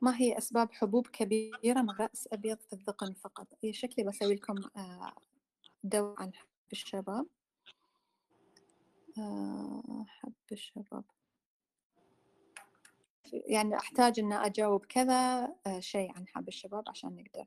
ما 0.00 0.16
هي 0.16 0.38
أسباب 0.38 0.72
حبوب 0.72 1.06
كبيرة 1.06 1.82
مع 1.82 1.96
رأس 2.00 2.28
أبيض 2.32 2.58
في 2.60 2.72
الذقن 2.72 3.12
فقط؟ 3.12 3.46
هي 3.64 3.72
شكلي 3.72 4.04
بسوي 4.04 4.34
لكم 4.34 4.54
آه، 4.76 5.12
دو 5.84 6.14
عن 6.18 6.34
حب 6.34 6.48
الشباب؟ 6.72 7.26
آه، 9.18 10.04
حب 10.08 10.32
الشباب. 10.52 11.04
يعني 13.32 13.76
أحتاج 13.76 14.20
أن 14.20 14.32
أجاوب 14.32 14.84
كذا 14.84 15.52
آه، 15.66 15.80
شيء 15.80 16.12
عن 16.16 16.28
حب 16.28 16.48
الشباب 16.48 16.84
عشان 16.88 17.16
نقدر. 17.16 17.44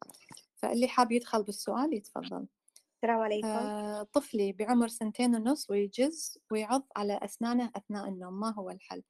فاللي 0.55 0.87
حاب 0.87 1.11
يدخل 1.11 1.43
بالسؤال 1.43 1.93
يتفضل. 1.93 2.47
السلام 2.95 3.19
عليكم. 3.19 3.47
آه 3.47 4.03
طفلي 4.03 4.51
بعمر 4.51 4.87
سنتين 4.87 5.35
ونص 5.35 5.69
ويجز 5.69 6.39
ويعض 6.51 6.87
على 6.95 7.19
أسنانه 7.23 7.71
أثناء 7.75 8.07
النوم 8.07 8.39
ما 8.39 8.53
هو 8.53 8.69
الحل؟ 8.69 9.03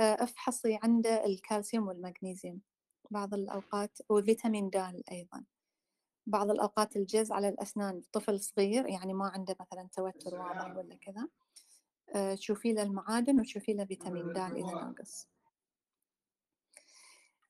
آه 0.00 0.14
أفحصي 0.22 0.78
عنده 0.82 1.26
الكالسيوم 1.26 1.88
والمغنيسيوم. 1.88 2.60
بعض 3.10 3.34
الأوقات 3.34 3.98
وفيتامين 4.08 4.70
د 4.70 4.76
أيضا. 5.12 5.44
بعض 6.26 6.50
الأوقات 6.50 6.96
الجز 6.96 7.32
على 7.32 7.48
الأسنان 7.48 8.02
طفل 8.12 8.40
صغير 8.40 8.86
يعني 8.86 9.14
ما 9.14 9.28
عنده 9.28 9.56
مثلا 9.60 9.88
توتر 9.92 10.34
واضح 10.34 10.76
ولا 10.76 10.96
كذا. 10.96 11.28
آه 12.14 12.34
تشوفي 12.34 12.72
له 12.72 12.82
المعادن 12.82 13.40
وتشوفي 13.40 13.74
له 13.74 13.84
فيتامين 13.84 14.32
د 14.32 14.38
إذا 14.38 14.74
ناقص. 14.74 15.28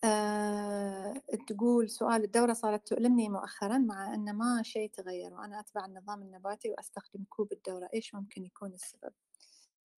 أه 0.05 1.23
تقول 1.49 1.91
سؤال 1.91 2.25
الدورة 2.25 2.53
صارت 2.53 2.89
تؤلمني 2.89 3.29
مؤخرا 3.29 3.79
مع 3.79 4.15
أن 4.15 4.33
ما 4.37 4.63
شيء 4.63 4.91
تغير 4.91 5.35
وأنا 5.35 5.61
أتبع 5.61 5.85
النظام 5.87 6.23
النباتي 6.23 6.71
وأستخدم 6.71 7.25
كوب 7.29 7.53
الدورة. 7.53 7.89
إيش 7.95 8.15
ممكن 8.15 8.45
يكون 8.45 8.75
السبب؟ 8.75 9.13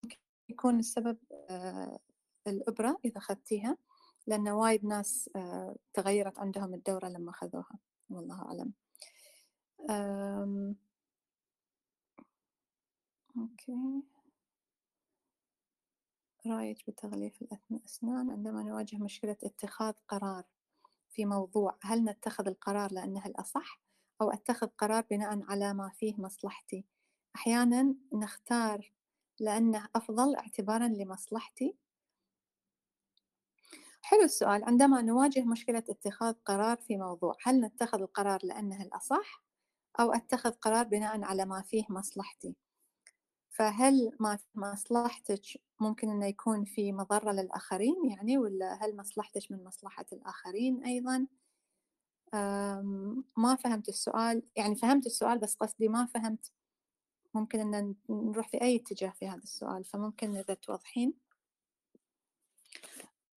ممكن 0.05 0.17
يكون 0.49 0.79
السبب 0.79 1.19
أه 1.51 1.99
الإبرة 2.47 2.99
إذا 3.05 3.19
أخذتيها 3.19 3.77
لأن 4.27 4.49
وايد 4.49 4.85
ناس 4.85 5.31
أه 5.37 5.77
تغيرت 5.95 6.39
عندهم 6.39 6.75
الدورة 6.75 7.09
لما 7.09 7.31
أخذوها. 7.31 7.79
والله 8.11 8.43
أعلم. 8.43 8.73
أوكي. 13.37 14.03
رأيك 16.49 16.91
بتغليف 16.91 17.43
الأسنان 17.71 18.31
عندما 18.31 18.63
نواجه 18.63 18.97
مشكلة 18.97 19.37
اتخاذ 19.45 19.93
قرار 20.09 20.45
في 21.11 21.27
موضوع؟ 21.27 21.79
هل 21.83 22.05
نتخذ 22.05 22.49
القرار 22.49 22.93
لأنه 22.93 23.27
الأصح 23.27 23.81
أو 24.21 24.31
أتخذ 24.31 24.67
قرار 24.67 25.05
بناء 25.11 25.43
على 25.43 25.75
ما 25.75 25.89
فيه 25.89 26.15
مصلحتي؟ 26.19 26.85
أحيانا 27.37 27.95
نختار 28.13 28.93
لأنه 29.41 29.89
أفضل 29.97 30.37
اعتبارا 30.37 30.89
لمصلحتي. 30.89 31.77
حلو 34.03 34.23
السؤال. 34.23 34.65
عندما 34.65 35.03
نواجه 35.03 35.45
مشكلة 35.45 35.85
اتخاذ 35.91 36.35
قرار 36.45 36.77
في 36.77 36.97
موضوع 36.97 37.37
هل 37.43 37.61
نتخذ 37.61 38.01
القرار 38.01 38.41
لأنه 38.45 38.83
الأصح 38.83 39.43
أو 40.01 40.13
أتخذ 40.13 40.51
قرار 40.51 40.85
بناء 40.85 41.23
على 41.23 41.45
ما 41.45 41.63
فيه 41.63 41.85
مصلحتي؟ 41.91 42.57
فهل 43.59 44.13
ما 44.21 44.39
مصلحتك 44.55 45.43
ممكن 45.81 46.11
أنه 46.11 46.27
يكون 46.27 46.65
في 46.65 46.93
مضرة 46.93 47.33
للآخرين 47.33 48.11
يعني 48.11 48.39
ولا 48.39 48.85
هل 48.85 48.97
مصلحتك 48.97 49.53
من 49.53 49.65
مصلحة 49.65 50.07
الآخرين 50.13 50.85
أيضا؟ 50.85 51.27
ما 53.37 53.57
فهمت 53.65 53.89
السؤال. 53.89 54.43
يعني 54.57 54.75
فهمت 54.75 55.07
السؤال 55.07 55.39
بس 55.39 55.57
قصدي 55.57 55.89
ما 55.89 56.07
فهمت 56.07 56.53
ممكن 57.35 57.75
أن 57.75 57.95
نروح 58.11 58.49
في 58.49 58.63
أي 58.63 58.77
اتجاه 58.77 59.11
في 59.11 59.29
هذا 59.29 59.43
السؤال 59.43 59.85
فممكن 59.85 60.37
إذا 60.37 60.55
توضحين؟ 60.55 61.15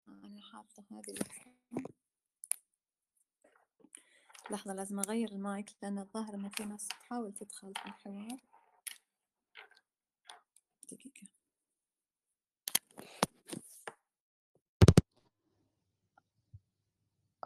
أنا 0.08 0.40
حاطة 0.40 0.84
هذه 0.90 1.14
لحظة 4.50 4.72
لازم 4.72 4.98
أغير 4.98 5.28
المايك 5.32 5.70
لأن 5.82 5.98
الظاهر 5.98 6.34
أن 6.34 6.48
في 6.48 6.64
ناس 6.64 6.88
تحاول 6.88 7.32
تدخل 7.32 7.72
في 7.82 7.86
الحوار. 7.86 8.49
دقيقة. 10.94 11.26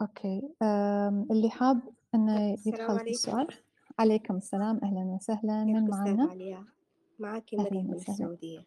أوكي. 0.01 0.49
اللي 1.31 1.49
حاب 1.49 1.81
أنه 2.15 2.57
يدخل 2.65 2.99
في 2.99 3.09
السؤال. 3.09 3.47
عليكم 3.99 4.37
السلام. 4.37 4.79
أهلا 4.83 4.99
وسهلا. 4.99 5.63
من 5.63 5.89
معنا؟ 5.89 6.65
معك 7.19 7.53
مريم 7.53 7.87
من 7.87 7.93
السعودية. 7.93 8.65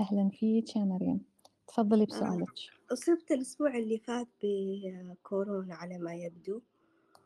أهلا 0.00 0.30
فيك 0.32 0.76
يا 0.76 0.84
مريم 0.84 1.24
تفضلي 1.66 2.06
بسؤالك. 2.06 2.52
أصبت 2.92 3.30
الأسبوع 3.30 3.76
اللي 3.76 3.98
فات 3.98 4.28
بكورونا 4.42 5.74
على 5.74 5.98
ما 5.98 6.14
يبدو. 6.14 6.60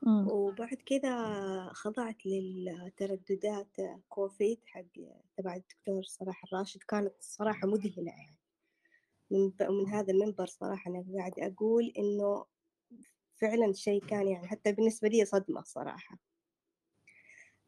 مم. 0.03 0.29
وبعد 0.29 0.77
كذا 0.87 1.73
خضعت 1.73 2.27
للترددات 2.27 3.77
كوفيد 4.09 4.61
حق 4.67 4.83
تبع 5.37 5.55
الدكتور 5.55 6.03
صلاح 6.03 6.45
الراشد 6.45 6.83
كانت 6.83 7.15
صراحة 7.21 7.69
مذهلة 7.69 8.13
يعني. 8.13 8.37
من, 9.31 9.53
من 9.61 9.89
هذا 9.89 10.13
المنبر 10.13 10.47
صراحة 10.47 10.91
أنا 10.91 11.05
قاعد 11.19 11.33
أقول 11.39 11.93
إنه 11.99 12.45
فعلا 13.37 13.73
شيء 13.73 14.05
كان 14.05 14.29
يعني 14.29 14.47
حتى 14.47 14.73
بالنسبة 14.73 15.09
لي 15.09 15.25
صدمة 15.25 15.63
صراحة. 15.63 16.19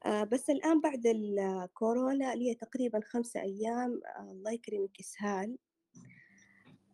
آه 0.06 0.24
بس 0.24 0.50
الآن 0.50 0.80
بعد 0.80 1.06
الكورونا 1.06 2.34
لي 2.34 2.54
تقريبا 2.54 3.00
خمسة 3.04 3.40
أيام 3.40 4.00
آه 4.18 4.30
الله 4.30 4.52
يكرمك 4.52 5.00
إسهال. 5.00 5.58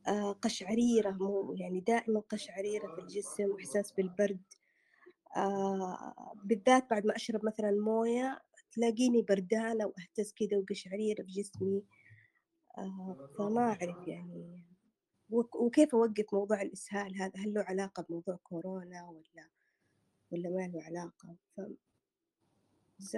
آه 0.08 0.32
قشعريرة 0.32 1.10
مو 1.10 1.54
يعني 1.58 1.80
دائما 1.80 2.20
قشعريرة 2.20 2.94
في 2.94 3.00
الجسم 3.00 3.44
وإحساس 3.44 3.92
بالبرد. 3.92 4.42
آه 5.36 6.14
بالذات 6.44 6.90
بعد 6.90 7.06
ما 7.06 7.16
أشرب 7.16 7.44
مثلا 7.44 7.70
موية 7.70 8.38
تلاقيني 8.72 9.22
بردانة 9.22 9.86
وأهتز 9.86 10.32
كذا 10.32 10.58
وقشعريرة 10.58 11.22
في 11.22 11.30
جسمي. 11.30 11.82
آه 12.78 13.28
فما 13.38 13.60
أعرف 13.60 14.08
يعني. 14.08 14.62
وكيف 15.30 15.94
أوقف 15.94 16.24
موضوع 16.32 16.62
الإسهال 16.62 17.16
هذا؟ 17.16 17.32
هل 17.36 17.54
له 17.54 17.62
علاقة 17.62 18.06
بموضوع 18.08 18.38
كورونا 18.42 19.08
ولا 19.08 19.48
ولا 20.30 20.50
ما 20.50 20.66
له 20.66 20.82
علاقة؟ 20.82 21.36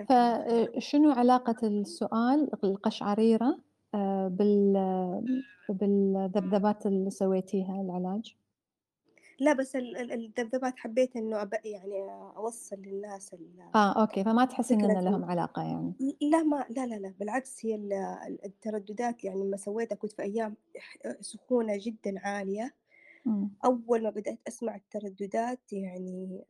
ف... 0.09 0.13
فشنو 0.13 1.11
علاقة 1.11 1.67
السؤال 1.67 2.51
القشعريرة 2.65 3.59
آه، 3.95 4.29
بال 4.29 4.73
بالذبذبات 5.69 6.87
اللي 6.87 7.11
سويتيها 7.11 7.81
العلاج؟ 7.81 8.37
لا 9.41 9.53
بس 9.53 9.77
الذبذبات 9.77 10.79
حبيت 10.79 11.17
إنه. 11.17 11.51
يعني 11.65 12.11
أوصل 12.37 12.77
للناس 12.77 13.35
آه 13.75 14.01
أوكي. 14.01 14.25
فما 14.25 14.45
تحسين 14.45 14.85
إن 14.85 15.05
لهم 15.05 15.25
علاقة 15.25 15.63
يعني؟ 15.63 15.95
لا 16.23 16.43
ما 16.43 16.67
لا 16.71 16.87
لا 16.87 16.95
لا. 16.95 17.15
بالعكس 17.21 17.67
هي 17.67 17.75
الترددات 18.45 19.25
يعني 19.25 19.45
لما 19.45 19.57
سويتها 19.57 19.97
كنت 19.97 20.13
في 20.13 20.23
أيام 20.23 20.57
سخونة 21.21 21.77
جدا 21.77 22.21
عالية 22.21 22.75
م. 23.25 23.47
أول 23.65 24.03
ما 24.03 24.11
بدأت 24.11 24.39
أسمع 24.49 24.77
الترددات 24.77 25.73
يعني 25.73 26.45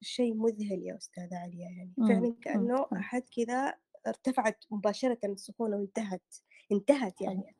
شيء 0.00 0.34
مذهل 0.34 0.82
يا 0.82 0.96
أستاذة 0.96 1.36
عليا 1.36 1.68
يعني. 1.70 1.92
فعلا 2.08 2.34
كأنه 2.42 2.86
أحد 2.92 3.22
كذا 3.36 3.74
ارتفعت 4.06 4.64
مباشرة 4.70 5.18
السخونة 5.24 5.76
وانتهت 5.76 6.34
انتهت 6.72 7.20
يعني. 7.20 7.54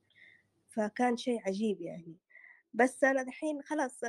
فكان 0.69 1.17
شيء 1.17 1.41
عجيب 1.47 1.81
يعني. 1.81 2.15
بس 2.75 3.05
أنا 3.05 3.23
دحين 3.23 3.63
خلاص 3.63 4.01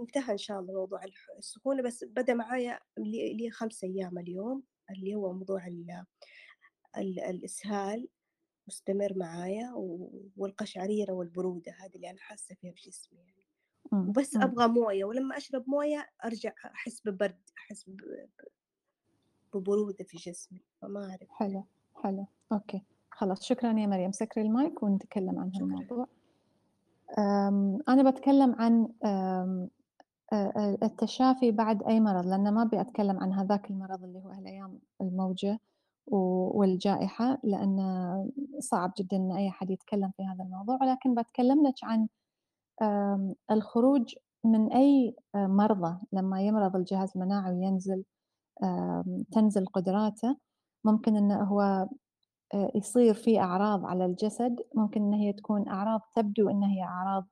انتهى 0.00 0.32
إن 0.32 0.38
شاء 0.38 0.60
الله 0.60 0.72
موضوع 0.72 1.00
السخونة 1.38 1.82
بس 1.82 2.04
بدأ 2.04 2.34
معايا 2.34 2.80
لي 2.98 3.50
خمس 3.50 3.84
أيام 3.84 4.18
اليوم 4.18 4.62
اللي 4.90 5.14
هو 5.14 5.32
موضوع 5.32 5.66
ال 5.66 6.04
ال 6.96 7.20
الإسهال 7.20 8.08
مستمر 8.68 9.12
معايا 9.16 9.72
والقشعريرة 10.36 11.12
والبرودة 11.12 11.72
هذه 11.72 11.96
اللي 11.96 12.10
أنا 12.10 12.20
حاسة 12.20 12.54
فيها 12.54 12.72
في 12.72 12.90
جسمي 12.90 13.18
يعني. 13.18 13.32
وبس 14.08 14.36
أبغى 14.36 14.68
موية 14.68 15.04
ولما 15.04 15.36
أشرب 15.36 15.68
موية 15.68 16.10
أرجع 16.24 16.52
أحس 16.64 17.02
ببرد 17.04 17.40
أحس 17.58 17.90
ببرودة 19.54 20.04
في 20.04 20.16
جسمي 20.16 20.60
فما 20.80 21.10
أعرف. 21.10 21.28
حلو 21.30 21.64
حلو 21.94 22.26
okay 22.52 22.82
خلاص 23.10 23.44
شكرا 23.44 23.80
يا 23.80 23.86
مريم 23.86 24.12
سكري 24.12 24.44
المايك 24.44 24.82
ونتكلم 24.82 25.38
عن 25.38 25.52
هالموضوع. 25.54 26.08
أنا 27.88 28.10
بتكلم 28.10 28.54
عن 28.58 28.88
التشافي 30.82 31.50
بعد 31.50 31.82
أي 31.82 32.00
مرض 32.00 32.26
لأن 32.26 32.54
ما 32.54 32.62
أبي 32.62 32.80
أتكلم 32.80 33.20
عن 33.20 33.32
هذاك 33.32 33.70
المرض 33.70 34.04
اللي 34.04 34.18
هو 34.18 34.28
هالأيام 34.28 34.78
الموجة 35.00 35.58
والجائحة 36.06 37.38
لأن 37.44 37.78
صعب 38.58 38.92
جدا 38.98 39.16
أن 39.16 39.32
أي 39.32 39.48
أحد 39.48 39.70
يتكلم 39.70 40.10
في 40.16 40.22
هذا 40.22 40.44
الموضوع 40.44 40.78
ولكن 40.80 41.14
بتكلم 41.14 41.66
لك 41.66 41.74
عن 41.82 42.08
الخروج 43.50 44.14
من 44.44 44.72
أي 44.72 45.16
مرضى. 45.34 45.98
لما 46.12 46.42
يمرض 46.42 46.76
الجهاز 46.76 47.12
المناعي 47.16 47.52
وينزل 47.52 48.04
تنزل 49.32 49.66
قدراته 49.66 50.36
ممكن 50.84 51.16
أنه 51.16 51.42
هو 51.42 51.88
يصير 52.74 53.14
في 53.14 53.40
أعراض 53.40 53.86
على 53.86 54.04
الجسد 54.04 54.60
ممكن 54.74 55.02
أن 55.02 55.12
هي 55.12 55.32
تكون 55.32 55.68
أعراض 55.68 56.00
تبدو 56.16 56.50
أن 56.50 56.62
هي 56.62 56.82
أعراض 56.82 57.28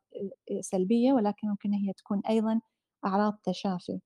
آه، 0.50 0.60
سلبية 0.60 1.12
ولكن 1.12 1.48
ممكن 1.48 1.74
أن 1.74 1.78
هي 1.80 1.92
تكون 1.92 2.22
أيضا 2.28 2.60
أعراض 3.06 3.38
تشافي. 3.44 4.00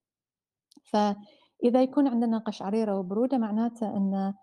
فإذا 0.84 1.82
يكون 1.82 2.08
عندنا 2.08 2.38
قشعريرة 2.38 2.98
وبرودة 2.98 3.38
معناته 3.38 3.96
أن 3.96 4.34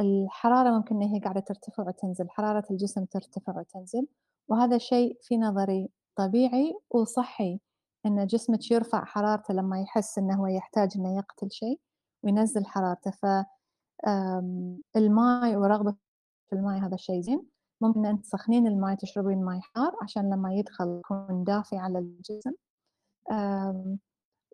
الحرارة 0.00 0.70
ممكن 0.70 0.96
أن 0.96 1.02
هي 1.02 1.20
قاعدة 1.20 1.40
ترتفع 1.40 1.88
وتنزل 1.88 2.30
حرارة 2.30 2.64
الجسم 2.70 3.04
ترتفع 3.04 3.58
وتنزل 3.58 4.06
وهذا 4.48 4.78
شيء 4.78 5.18
في 5.22 5.38
نظري 5.38 5.88
طبيعي 6.16 6.74
وصحي 6.90 7.60
أن 8.06 8.26
جسمك 8.26 8.70
يرفع 8.70 9.04
حرارته 9.04 9.54
لما 9.54 9.80
يحس 9.80 10.18
أنه 10.18 10.34
هو 10.40 10.46
يحتاج 10.46 10.90
أنه 10.96 11.16
يقتل 11.16 11.50
شيء 11.50 11.80
وينزل 12.22 12.66
حرارته. 12.66 13.10
ف 13.10 13.26
الماء 14.96 15.56
ورغبة 15.56 15.94
في 16.50 16.52
الماء 16.56 16.78
هذا 16.86 16.94
الشيء 16.94 17.20
زين. 17.20 17.46
ممكن 17.80 18.06
أن 18.06 18.22
تسخنين 18.22 18.66
الماء 18.66 18.94
تشربين 18.94 19.44
ماء 19.44 19.60
حار 19.60 19.96
عشان 20.02 20.30
لما 20.34 20.54
يدخل 20.54 20.98
يكون 20.98 21.44
دافي 21.44 21.76
على 21.76 21.98
الجسم. 21.98 22.52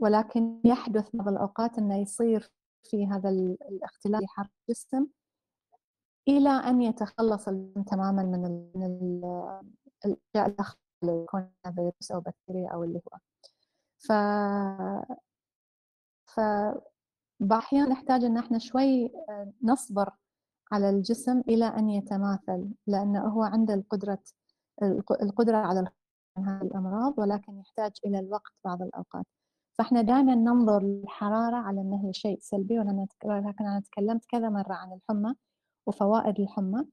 ولكن 0.00 0.60
يحدث 0.64 1.16
بعض 1.16 1.28
الأوقات 1.28 1.78
أنه 1.78 1.96
يصير 1.96 2.52
في 2.82 3.06
هذا 3.06 3.28
الاختلال 3.28 4.20
في 4.20 4.26
حرارة 4.26 4.50
الجسم 4.68 5.06
إلى 6.28 6.48
أن 6.50 6.82
يتخلص 6.82 7.48
الجسم 7.48 7.82
تماما 7.82 8.22
من 8.22 8.44
الأشياء 10.04 10.46
الأخرى 10.46 10.78
اللي 11.02 11.22
يكون 11.22 11.50
فيروس 11.74 12.10
أو 12.12 12.20
بكتيريا 12.20 12.68
أو 12.70 12.84
اللي 12.84 13.00
هو. 13.12 13.18
ف 13.98 14.12
ف 16.26 16.40
بأحيان 17.40 17.88
نحتاج 17.88 18.24
أن 18.24 18.36
إحنا 18.36 18.58
شوي 18.58 19.06
آه، 19.06 19.52
نصبر 19.62 20.10
على 20.74 20.90
الجسم 20.90 21.40
إلى 21.40 21.64
أن 21.64 21.90
يتماثل 21.90 22.68
لأنه 22.86 23.20
هو 23.28 23.42
عنده 23.42 23.74
القدرة 23.74 24.18
القدرة 25.22 25.56
على 25.56 25.88
هذه 26.38 26.62
الأمراض 26.62 27.18
ولكن 27.18 27.58
يحتاج 27.58 27.92
إلى 28.06 28.18
الوقت 28.18 28.52
بعض 28.64 28.82
الأوقات. 28.82 29.26
فإحنا 29.78 30.02
دائما 30.02 30.34
ننظر 30.34 30.82
للحرارة 30.82 31.56
على 31.56 31.80
أنه 31.80 32.12
شيء 32.12 32.38
سلبي 32.40 32.78
ولكن 33.24 33.66
أنا 33.66 33.80
تكلمت 33.80 34.24
كذا 34.28 34.48
مرة 34.48 34.72
عن 34.74 34.92
الحمى 34.92 35.34
وفوائد 35.86 36.40
الحمى. 36.40 36.84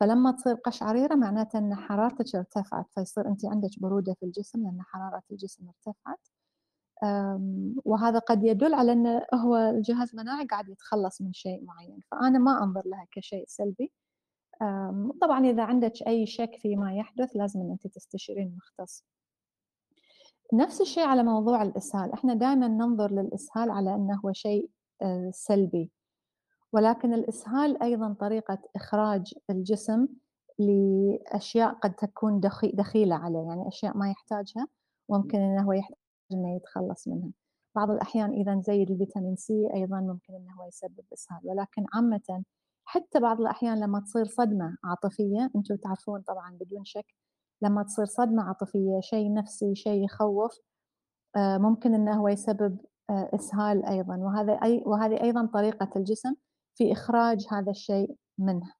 فلما 0.00 0.30
تصير 0.32 0.54
قشعريرة 0.54 1.14
معناته 1.14 1.58
أن 1.58 1.74
حرارتك 1.74 2.36
ارتفعت 2.36 2.86
فيصير 2.94 3.28
أنت 3.28 3.44
عندك 3.44 3.70
برودة 3.80 4.14
في 4.14 4.26
الجسم 4.26 4.62
لأن 4.62 4.82
حرارة 4.82 5.22
الجسم 5.32 5.68
ارتفعت. 5.68 6.20
وهذا 7.84 8.18
قد 8.18 8.44
يدل 8.44 8.74
على 8.74 8.92
أن 8.92 9.22
هو 9.34 9.56
الجهاز 9.56 10.10
المناعي 10.10 10.46
قاعد 10.46 10.68
يتخلص 10.68 11.22
من 11.22 11.32
شيء 11.32 11.64
معين. 11.64 12.00
فأنا 12.10 12.38
ما 12.38 12.62
أنظر 12.64 12.82
لها 12.86 13.06
كشيء 13.12 13.44
سلبي. 13.48 13.92
طبعا 15.20 15.46
إذا 15.46 15.62
عندك 15.62 15.92
أي 16.06 16.26
شك 16.26 16.50
فيما 16.62 16.94
يحدث 16.94 17.36
لازم 17.36 17.60
أن 17.60 17.70
أنت 17.70 17.86
تستشيرين 17.86 18.56
مختص. 18.56 19.04
نفس 20.54 20.80
الشيء 20.80 21.04
على 21.04 21.22
موضوع 21.22 21.62
الإسهال. 21.62 22.12
إحنا 22.12 22.34
دائما 22.34 22.68
ننظر 22.68 23.10
للإسهال 23.10 23.70
على 23.70 23.94
أنه 23.94 24.20
هو 24.24 24.32
شيء 24.32 24.70
آه، 25.02 25.30
سلبي. 25.32 25.90
ولكن 26.72 27.14
الإسهال 27.14 27.82
أيضا 27.82 28.16
طريقة 28.20 28.58
إخراج 28.76 29.34
الجسم 29.50 30.08
لأشياء 30.58 31.74
قد 31.74 31.94
تكون 31.94 32.40
دخيلة 32.74 33.16
عليه. 33.16 33.46
يعني 33.48 33.68
أشياء 33.68 33.96
ما 33.96 34.10
يحتاجها. 34.10 34.68
ممكن 35.08 35.38
أنه 35.38 35.62
هو 35.62 35.72
يحتاج 35.72 36.05
إنه 36.32 36.56
يتخلص 36.56 37.08
منها. 37.08 37.30
بعض 37.76 37.90
الأحيان 37.90 38.30
إذا 38.32 38.54
نزيد 38.54 38.90
الفيتامين 38.90 39.36
سي 39.36 39.68
أيضا 39.74 40.00
ممكن 40.00 40.34
إنه 40.34 40.52
هو 40.60 40.68
يسبب 40.68 41.04
إسهال. 41.12 41.40
ولكن 41.44 41.84
عامة 41.94 42.44
حتى 42.84 43.20
بعض 43.20 43.40
الأحيان 43.40 43.80
لما 43.80 44.00
تصير 44.00 44.24
صدمة 44.24 44.78
عاطفية 44.84 45.50
أنتم 45.56 45.76
تعرفون 45.76 46.22
طبعا 46.22 46.58
بدون 46.60 46.84
شك 46.84 47.14
لما 47.62 47.82
تصير 47.82 48.04
صدمة 48.04 48.42
عاطفية 48.42 49.00
شيء 49.00 49.34
نفسي 49.34 49.74
شيء 49.74 50.04
يخوف 50.04 50.60
آه، 51.36 51.58
ممكن 51.58 51.94
إنه 51.94 52.20
هو 52.20 52.28
يسبب 52.28 52.78
آه، 53.10 53.30
إسهال 53.34 53.86
أيضا. 53.86 54.16
وهذا 54.16 54.52
أي 54.52 54.82
وهذه 54.86 55.22
أيضا 55.22 55.46
طريقة 55.46 55.90
الجسم 55.96 56.34
في 56.74 56.92
إخراج 56.92 57.46
هذا 57.52 57.70
الشيء 57.70 58.16
منه. 58.38 58.72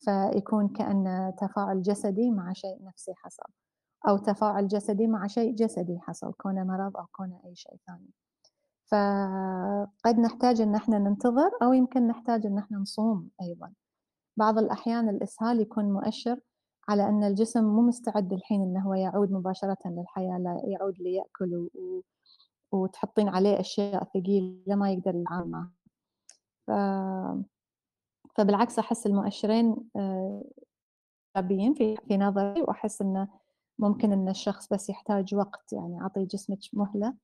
فيكون 0.00 0.68
كأن 0.68 1.32
تفاعل 1.38 1.82
جسدي 1.82 2.30
مع 2.30 2.52
شيء 2.52 2.84
نفسي 2.84 3.14
حصل. 3.16 3.63
أو 4.08 4.16
تفاعل 4.16 4.68
جسدي 4.68 5.06
مع 5.06 5.26
شيء 5.26 5.54
جسدي 5.54 5.98
حصل 6.00 6.32
كونه 6.32 6.64
مرض 6.64 6.96
أو 6.96 7.06
كونه 7.12 7.40
أي 7.44 7.54
شيء 7.54 7.76
ثاني. 7.86 8.10
فقد 8.86 10.18
نحتاج 10.18 10.60
أن 10.60 10.74
إحنا 10.74 10.98
ننتظر 10.98 11.50
أو 11.62 11.72
يمكن 11.72 12.06
نحتاج 12.06 12.46
أن 12.46 12.58
إحنا 12.58 12.78
نصوم 12.78 13.30
أيضا. 13.42 13.72
بعض 14.36 14.58
الأحيان 14.58 15.08
الإسهال 15.08 15.60
يكون 15.60 15.84
مؤشر 15.92 16.40
على 16.88 17.08
أن 17.08 17.24
الجسم 17.24 17.64
مو 17.64 17.82
مستعد 17.82 18.32
الحين 18.32 18.62
أنه 18.62 18.80
هو 18.80 18.94
يعود 18.94 19.32
مباشرة 19.32 19.78
للحياة 19.86 20.38
لا 20.38 20.62
يعود 20.64 20.94
ليأكل 21.00 21.54
و... 21.54 22.02
وتحطين 22.72 23.28
عليه 23.28 23.60
أشياء 23.60 24.04
ثقيلة 24.04 24.74
ما 24.74 24.92
يقدر 24.92 25.14
يتعامل 25.14 25.68
ف... 26.66 26.70
فبالعكس 28.36 28.78
أحس 28.78 29.06
المؤشرين 29.06 29.76
إيجابيين 31.36 31.70
آه، 31.72 31.74
في 31.74 31.96
في 31.96 32.16
نظري 32.16 32.62
وأحس 32.62 33.02
أنه 33.02 33.28
ممكن 33.78 34.12
أن 34.12 34.28
الشخص 34.28 34.72
بس 34.72 34.90
يحتاج 34.90 35.34
وقت 35.34 35.72
يعني 35.72 36.00
أعطي 36.00 36.24
جسمك 36.24 36.58
مهلة 36.72 37.14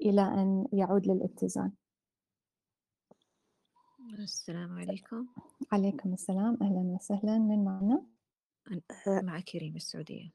إلى 0.00 0.22
أن 0.22 0.66
يعود 0.72 1.06
للاتزان 1.06 1.72
السلام 4.18 4.78
عليكم. 4.78 5.26
عليكم 5.72 6.12
السلام. 6.12 6.58
أهلا 6.62 6.80
وسهلا. 6.80 7.38
من 7.38 7.64
معنا؟ 7.64 8.02
معك 9.06 9.56
ريم 9.56 9.76
السعودية. 9.76 10.30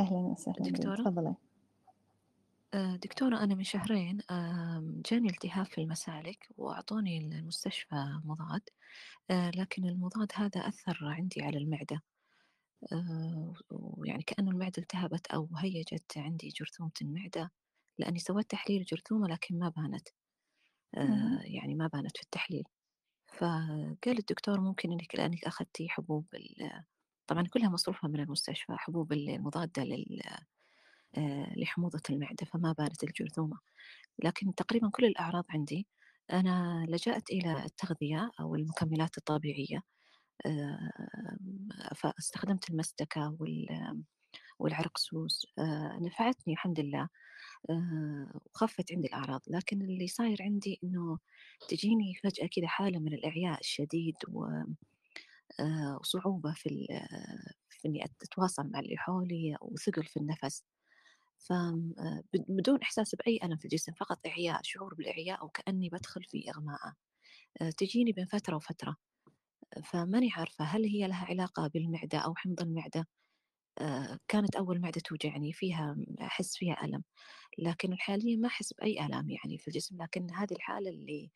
أهلا 0.00 0.18
وسهلا. 0.18 0.70
دكتورة؟ 0.70 0.96
تفضلي. 0.96 1.34
آه، 2.74 2.96
دكتورة 2.96 3.36
أنا 3.38 3.54
من 3.54 3.64
شهرين 3.64 4.18
جاني 5.10 5.28
التهاب 5.28 5.66
في 5.66 5.80
المسالك 5.80 6.48
وأعطوني 6.56 7.18
المستشفى 7.18 8.20
مضاد 8.24 8.62
آه، 9.30 9.50
لكن 9.50 9.84
المضاد 9.84 10.32
هذا 10.34 10.60
أثر 10.60 10.98
عندي 11.02 11.42
على 11.42 11.58
المعدة. 11.58 12.02
ويعني 13.70 14.22
كأنه 14.22 14.50
المعدة 14.50 14.72
التهبت 14.78 15.26
أو 15.26 15.48
هيجت 15.58 16.18
عندي 16.18 16.48
جرثومة 16.48 16.90
المعدة 17.02 17.50
لأني 17.98 18.18
سويت 18.18 18.50
تحليل 18.50 18.84
جرثومة 18.84 19.28
لكن 19.28 19.58
ما 19.58 19.68
بانت. 19.68 20.08
يعني 21.44 21.74
ما 21.74 21.86
بانت 21.86 22.16
في 22.16 22.22
التحليل. 22.22 22.64
فقال 23.28 24.18
الدكتور 24.18 24.60
ممكن 24.60 24.92
إنك 24.92 25.14
لأنك 25.16 25.44
أخذتي 25.44 25.88
حبوب 25.88 26.26
طبعا 27.28 27.44
كلها 27.52 27.68
مصروفها 27.70 28.08
من 28.10 28.20
المستشفى 28.20 28.72
حبوب 28.78 29.12
المضاده 29.12 29.84
لل 29.84 30.22
لحموضة 31.56 32.02
المعدة 32.10 32.46
فما 32.46 32.72
بانت 32.72 33.04
الجرثومة. 33.04 33.58
لكن 34.24 34.54
تقريبا 34.54 34.90
كل 34.90 35.04
الأعراض 35.06 35.44
عندي 35.50 35.88
أنا 36.32 36.86
لجأت 36.88 37.30
إلى 37.30 37.64
التغذية 37.64 38.30
أو 38.40 38.54
المكملات 38.56 39.18
الطبيعية. 39.18 39.82
فاستخدمت 41.96 42.70
المستكة 42.70 43.36
والعرقسوس 44.58 45.46
نفعتني 46.00 46.52
الحمد 46.54 46.80
لله 46.80 47.08
وخفت 48.54 48.92
عندي 48.92 49.06
الأعراض. 49.08 49.42
لكن 49.48 49.82
اللي 49.82 50.08
صاير 50.08 50.42
عندي 50.42 50.80
إنه 50.84 51.18
تجيني 51.68 52.14
فجأة 52.24 52.46
كذا 52.56 52.66
حالة 52.68 52.98
من 52.98 53.14
الإعياء 53.14 53.60
الشديد 53.60 54.16
وصعوبة 56.00 56.52
في, 56.54 56.86
في 57.70 57.88
إني 57.88 58.04
أتواصل 58.04 58.70
مع 58.70 58.80
اللي 58.80 58.96
حولي 58.96 59.56
وثقل 59.62 60.04
في 60.04 60.16
النفس. 60.16 60.64
فبدون 61.38 62.78
إحساس 62.82 63.14
بأي 63.14 63.40
ألم 63.44 63.56
في 63.56 63.64
الجسم 63.64 63.92
فقط 63.92 64.18
إعياء 64.26 64.60
شعور 64.64 64.94
بالإعياء 64.94 65.40
أو 65.42 65.48
كأني 65.48 65.88
بدخل 65.88 66.24
في 66.24 66.50
إغماء. 66.50 66.80
تجيني 67.78 68.12
بين 68.12 68.26
فترة 68.26 68.56
وفترة. 68.56 68.96
فماني 69.84 70.30
عارفة 70.36 70.64
هل 70.64 70.84
هي 70.84 71.06
لها 71.08 71.24
علاقة 71.26 71.66
بالمعدة 71.68 72.18
أو 72.18 72.34
حمض 72.34 72.60
المعدة؟ 72.62 73.06
كانت 74.28 74.56
أول 74.56 74.80
معدة 74.80 75.00
توجعني 75.04 75.52
فيها 75.52 75.96
أحس 76.22 76.56
فيها 76.56 76.84
ألم 76.84 77.04
لكن 77.58 77.98
حاليا 77.98 78.36
ما 78.36 78.48
أحس 78.48 78.72
بأي 78.72 79.06
ألم 79.06 79.30
يعني 79.30 79.58
في 79.58 79.68
الجسم 79.68 80.02
لكن 80.02 80.30
هذه 80.34 80.52
الحالة 80.52 80.90
اللي 80.90 81.30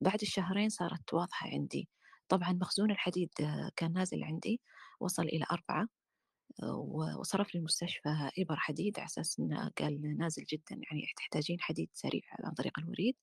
بعد 0.00 0.18
الشهرين 0.22 0.68
صارت 0.68 1.14
واضحة 1.14 1.48
عندي. 1.50 1.88
طبعا 2.28 2.52
مخزون 2.52 2.90
الحديد 2.90 3.30
كان 3.76 3.92
نازل 3.92 4.24
عندي 4.24 4.60
وصل 5.00 5.22
إلى 5.24 5.46
أربعة 5.52 5.88
وصرف 7.20 7.54
لي 7.54 7.58
المستشفى 7.60 8.08
إبر 8.38 8.56
حديد 8.56 8.98
على 8.98 9.06
أساس 9.06 9.40
إنه 9.40 9.70
قال 9.78 10.18
نازل 10.18 10.44
جدا 10.44 10.64
يعني 10.70 11.06
تحتاجين 11.16 11.60
حديد 11.60 11.90
سريع 11.92 12.22
عن 12.44 12.52
طريق 12.54 12.78
الوريد 12.78 13.16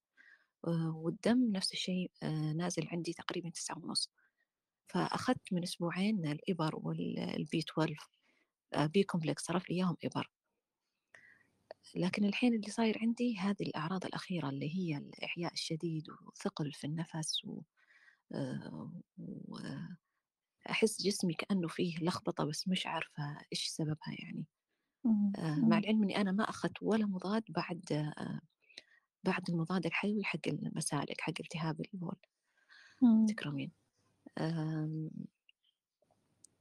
والدم 0.96 1.52
نفس 1.52 1.74
الشيء 1.74 2.12
نازل 2.58 2.88
عندي 2.92 3.14
تقريبا 3.14 3.50
تسعة 3.50 3.78
ونص. 3.80 4.12
فأخذت 4.88 5.54
من 5.54 5.64
أسبوعين 5.64 6.28
الإبر 6.28 6.76
وال 6.76 7.32
B 7.32 7.60
12 7.60 8.10
B 8.76 9.04
complex 9.04 9.44
صرف 9.44 9.70
لي 9.70 9.76
إياهم 9.76 9.98
إبر 10.04 10.32
لكن 11.96 12.26
الحين 12.26 12.54
اللي 12.54 12.72
صاير 12.72 12.98
عندي 13.02 13.38
هذه 13.38 13.62
الأعراض 13.62 14.06
الأخيرة 14.06 14.50
اللي 14.50 14.76
هي 14.76 14.98
الإعياء 14.98 15.54
الشديد 15.54 16.04
وثقل 16.10 16.74
في 16.74 16.88
النفس 16.88 17.46
و... 17.46 17.62
وأحس 20.68 21.02
جسمي 21.02 21.34
كأنه 21.34 21.68
فيه 21.68 21.98
لخبطة 22.02 22.44
بس 22.46 22.68
مش 22.68 22.88
عارفة 22.88 23.38
إيش 23.54 23.68
سببها 23.68 24.16
يعني. 24.20 24.46
مع 25.70 25.78
العلم 25.78 26.04
إني 26.04 26.18
أنا 26.22 26.32
ما 26.32 26.50
أخذت 26.50 26.84
ولا 26.84 27.06
مضاد 27.06 27.44
بعد 27.50 28.14
بعد 29.24 29.50
المضاد 29.50 29.86
الحيوي 29.86 30.24
حق 30.24 30.40
المسالك 30.48 31.22
حق 31.22 31.34
التهاب 31.40 31.82
البول. 31.94 32.16
تكرمين. 33.28 33.72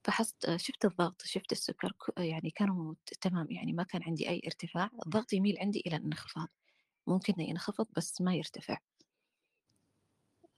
فحصت 0.04 0.56
شفت 0.56 0.84
الضغط 0.84 1.22
شفت 1.22 1.52
السكر 1.52 1.92
يعني 2.18 2.50
كانوا 2.50 2.94
تمام 3.20 3.50
يعني 3.50 3.72
ما 3.72 3.82
كان 3.82 4.02
عندي 4.02 4.28
أي 4.28 4.40
ارتفاع 4.46 4.90
الضغط 5.06 5.32
يميل 5.32 5.58
عندي 5.58 5.82
إلى 5.86 5.96
الانخفاض. 5.96 6.48
ممكن 7.06 7.40
ينخفض 7.40 7.86
بس 7.96 8.20
ما 8.20 8.34
يرتفع. 8.34 8.78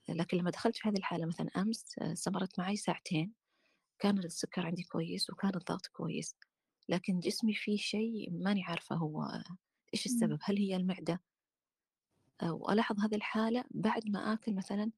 لكن 0.09 0.37
لما 0.37 0.51
دخلت 0.51 0.77
في 0.77 0.89
هذه 0.89 0.97
الحالة 0.97 1.25
مثلا 1.25 1.49
أمس 1.57 1.99
استمرت 1.99 2.59
معي 2.59 2.75
ساعتين 2.75 3.33
كان 3.99 4.17
السكر 4.17 4.65
عندي 4.65 4.83
كويس 4.83 5.29
وكان 5.29 5.55
الضغط 5.55 5.87
كويس 5.87 6.35
لكن 6.89 7.19
جسمي 7.19 7.53
فيه 7.53 7.77
شيء 7.77 8.31
ماني 8.31 8.63
عارفة 8.63 8.95
هو 8.95 9.43
إيش 9.93 10.05
السبب؟ 10.05 10.39
هل 10.43 10.57
هي 10.57 10.75
المعدة؟ 10.75 11.21
وألاحظ 12.43 12.99
هذه 12.99 13.15
الحالة 13.15 13.63
بعد 13.71 14.09
ما 14.09 14.33
آكل 14.33 14.55
مثلا 14.55 14.91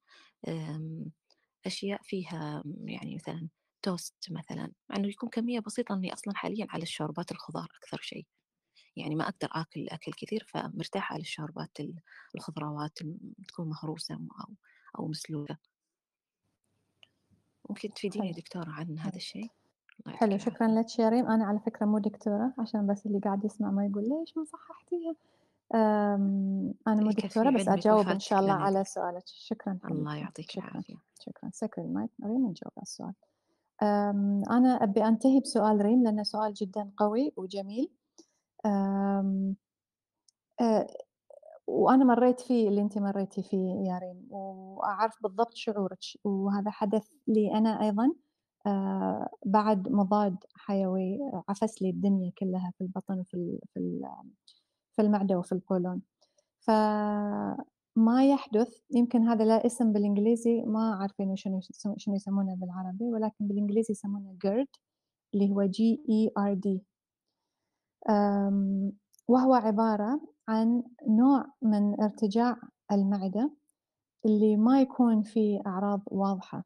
أشياء 1.66 2.00
فيها 2.02 2.62
يعني 2.84 3.14
مثلا 3.14 3.48
توست 3.82 4.26
مثلا 4.30 4.72
مع 4.90 4.96
إنه 4.96 5.08
يكون 5.08 5.28
كمية 5.28 5.60
بسيطة 5.60 5.94
إني 5.94 6.12
أصلا 6.12 6.34
حاليا 6.36 6.66
على 6.70 6.82
الشوربات 6.82 7.32
الخضار 7.32 7.68
أكثر 7.82 7.98
شيء. 8.02 8.26
يعني 8.96 9.14
ما 9.14 9.24
أقدر 9.24 9.48
آكل 9.52 9.88
أكل 9.88 10.12
كثير 10.12 10.46
فمرتاحة 10.48 11.12
على 11.12 11.20
الشوربات 11.20 11.78
الخضروات 12.34 12.98
تكون 13.48 13.68
مهروسة 13.68 14.14
أو 14.14 14.54
أو 14.98 15.08
مسلوقة. 15.08 15.58
ممكن 17.70 17.94
تفيديني 17.94 18.32
دكتورة 18.32 18.70
عن 18.70 18.98
هذا 18.98 19.16
الشيء؟ 19.16 19.48
حلو 20.06 20.38
شكرا 20.38 20.68
لك 20.68 20.98
يا 20.98 21.08
ريم 21.08 21.26
أنا 21.26 21.44
على 21.44 21.58
فكرة 21.58 21.86
مو 21.86 21.98
دكتورة 21.98 22.54
عشان 22.58 22.86
بس 22.86 23.06
اللي 23.06 23.18
قاعد 23.18 23.44
يسمع 23.44 23.70
ما 23.70 23.86
يقول 23.86 24.02
ليش 24.08 24.36
ما 24.36 24.44
صححتيها؟ 24.44 25.16
أنا 26.86 27.02
مو 27.02 27.10
دكتورة 27.10 27.50
بس 27.50 27.68
أجاوب 27.68 28.08
إن 28.08 28.20
شاء 28.20 28.40
الله 28.40 28.52
على 28.52 28.84
سؤالك. 28.84 29.22
شكرا 29.26 29.78
الله 29.84 30.16
يعطيك 30.16 30.58
العافية. 30.58 31.01
سكر 31.52 31.82
المايك. 31.82 32.10
ريم 32.24 32.46
نجاوب 32.46 32.72
على 32.76 32.82
السؤال. 32.82 33.14
أنا 34.50 34.68
أبي 34.82 35.04
أنتهي 35.08 35.40
بسؤال 35.40 35.80
ريم 35.82 36.02
لأنه 36.02 36.22
سؤال 36.22 36.54
جدا 36.54 36.90
قوي 36.96 37.32
وجميل. 37.36 37.90
وأنا 41.66 42.04
مريت 42.04 42.40
فيه 42.40 42.68
اللي 42.68 42.82
أنت 42.82 42.98
مريتي 42.98 43.42
فيه 43.42 43.88
يا 43.88 43.98
ريم 43.98 44.26
وأعرف 44.30 45.22
بالضبط 45.22 45.54
شعورك. 45.54 45.98
وهذا 46.24 46.70
حدث 46.70 47.08
لي 47.28 47.54
أنا 47.58 47.82
أيضا. 47.82 48.12
بعد 49.46 49.88
مضاد 49.88 50.36
حيوي 50.54 51.18
عفس 51.48 51.82
لي 51.82 51.90
الدنيا 51.90 52.32
كلها 52.38 52.72
في 52.78 52.84
البطن 52.84 53.20
وفي 53.20 53.58
في 54.94 55.02
المعدة 55.02 55.38
وفي 55.38 55.52
القولون. 55.52 56.02
ف 56.60 56.70
ما 57.96 58.26
يحدث 58.26 58.80
يمكن 58.90 59.22
هذا 59.22 59.44
لا 59.44 59.66
اسم 59.66 59.92
بالإنجليزي 59.92 60.62
ما 60.62 60.94
عارفين 60.94 61.36
شنو 61.36 61.60
شنو 61.96 62.14
يسمونه 62.14 62.54
بالعربي 62.54 63.04
ولكن 63.04 63.46
بالإنجليزي 63.46 63.92
يسمونه 63.92 64.36
GERD 64.46 64.66
اللي 65.34 65.50
هو 65.50 65.68
G 65.68 65.78
E 66.08 66.30
R 66.38 66.58
D. 66.66 66.80
وهو 69.28 69.54
عبارة 69.54 70.20
عن 70.48 70.82
نوع 71.08 71.46
من 71.62 72.00
ارتجاع 72.00 72.56
المعدة 72.92 73.50
اللي 74.26 74.56
ما 74.56 74.80
يكون 74.80 75.22
فيه 75.22 75.60
أعراض 75.66 76.02
واضحة. 76.06 76.64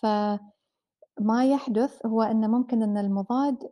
فما 0.00 1.44
يحدث 1.44 2.06
هو 2.06 2.22
أن 2.22 2.50
ممكن 2.50 2.82
أن 2.82 2.98
المضاد 2.98 3.70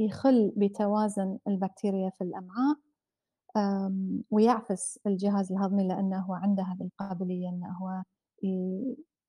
يخل 0.00 0.52
بتوازن 0.56 1.38
البكتيريا 1.48 2.10
في 2.10 2.24
الأمعاء 2.24 2.76
ويعفس 4.30 4.98
الجهاز 5.06 5.52
الهضمي 5.52 5.88
لأنه 5.88 6.20
هو 6.20 6.34
عنده 6.34 6.62
هذه 6.62 6.82
القابلية 6.82 7.48
أنه 7.48 7.72
هو 7.72 8.02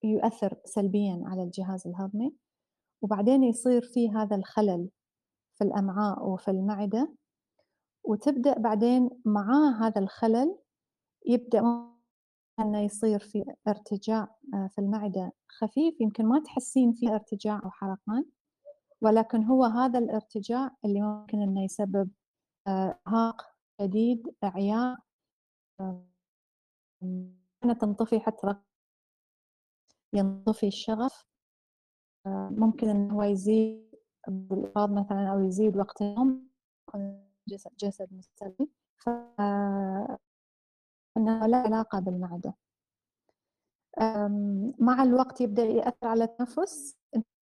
يؤثر 0.03 0.57
سلبيا 0.65 1.23
على 1.25 1.43
الجهاز 1.43 1.87
الهضمي. 1.87 2.35
وبعدين 3.01 3.43
يصير 3.43 3.81
في 3.81 4.11
هذا 4.11 4.35
الخلل 4.35 4.89
في 5.57 5.63
الأمعاء 5.63 6.27
وفي 6.27 6.51
المعدة. 6.51 7.13
وتبدأ 8.03 8.59
بعدين 8.59 9.09
مع 9.25 9.77
هذا 9.81 10.01
الخلل 10.01 10.57
يبدأ 11.25 11.59
أنه 12.59 12.79
يصير 12.79 13.19
في 13.19 13.43
ارتجاع 13.67 14.35
آه، 14.53 14.67
في 14.67 14.81
المعدة 14.81 15.31
خفيف. 15.59 16.01
يمكن 16.01 16.25
ما 16.25 16.39
تحسين 16.39 16.93
فيه 16.93 17.15
ارتجاع 17.15 17.61
أو 17.65 17.69
حرقان 17.71 18.25
ولكن 19.01 19.43
هو 19.43 19.63
هذا 19.63 19.99
الارتجاع 19.99 20.75
اللي 20.85 21.01
ممكن 21.01 21.41
أنه 21.41 21.63
يسبب 21.63 22.09
آه، 22.67 22.99
إرهاق 23.07 23.50
شديد 23.81 24.35
إعياء 24.43 24.99
تنطفي 27.79 28.19
حتى 28.19 28.55
ينطفي 30.13 30.67
الشغف 30.67 31.25
آه، 32.25 32.49
ممكن 32.51 32.89
أنه 32.89 33.13
هو 33.13 33.23
يزيد 33.23 33.91
بالإفراط 34.27 34.89
مثلا 34.89 35.31
أو 35.31 35.39
يزيد 35.39 35.77
وقت 35.77 36.01
النوم 36.01 36.49
جسد, 37.47 37.71
جسد 37.79 38.13
مستلزم 38.13 38.67
ف 38.97 39.09
أنه 41.17 41.47
لا 41.47 41.57
علاقة 41.57 41.99
بالمعدة. 41.99 42.53
مع 44.79 45.03
الوقت 45.03 45.41
يبدأ 45.41 45.63
يأثر 45.63 46.07
على 46.07 46.23
التنفس 46.23 46.97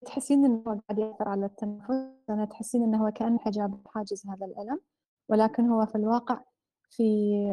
تحسين 0.07 0.45
إنه 0.45 0.59
هو 0.59 0.80
قاعد 0.80 0.99
يأثر 0.99 1.28
على 1.28 1.47
التنفس 1.47 2.30
أنا 2.30 2.45
تحسين 2.45 2.82
إنه 2.82 3.07
هو 3.07 3.11
كأن 3.11 3.39
حجاب 3.39 3.89
حاجز 3.89 4.26
هذا 4.26 4.47
الألم. 4.47 4.80
ولكن 5.29 5.66
هو 5.68 5.87
في 5.87 5.95
الواقع 5.95 6.41
في 6.91 7.05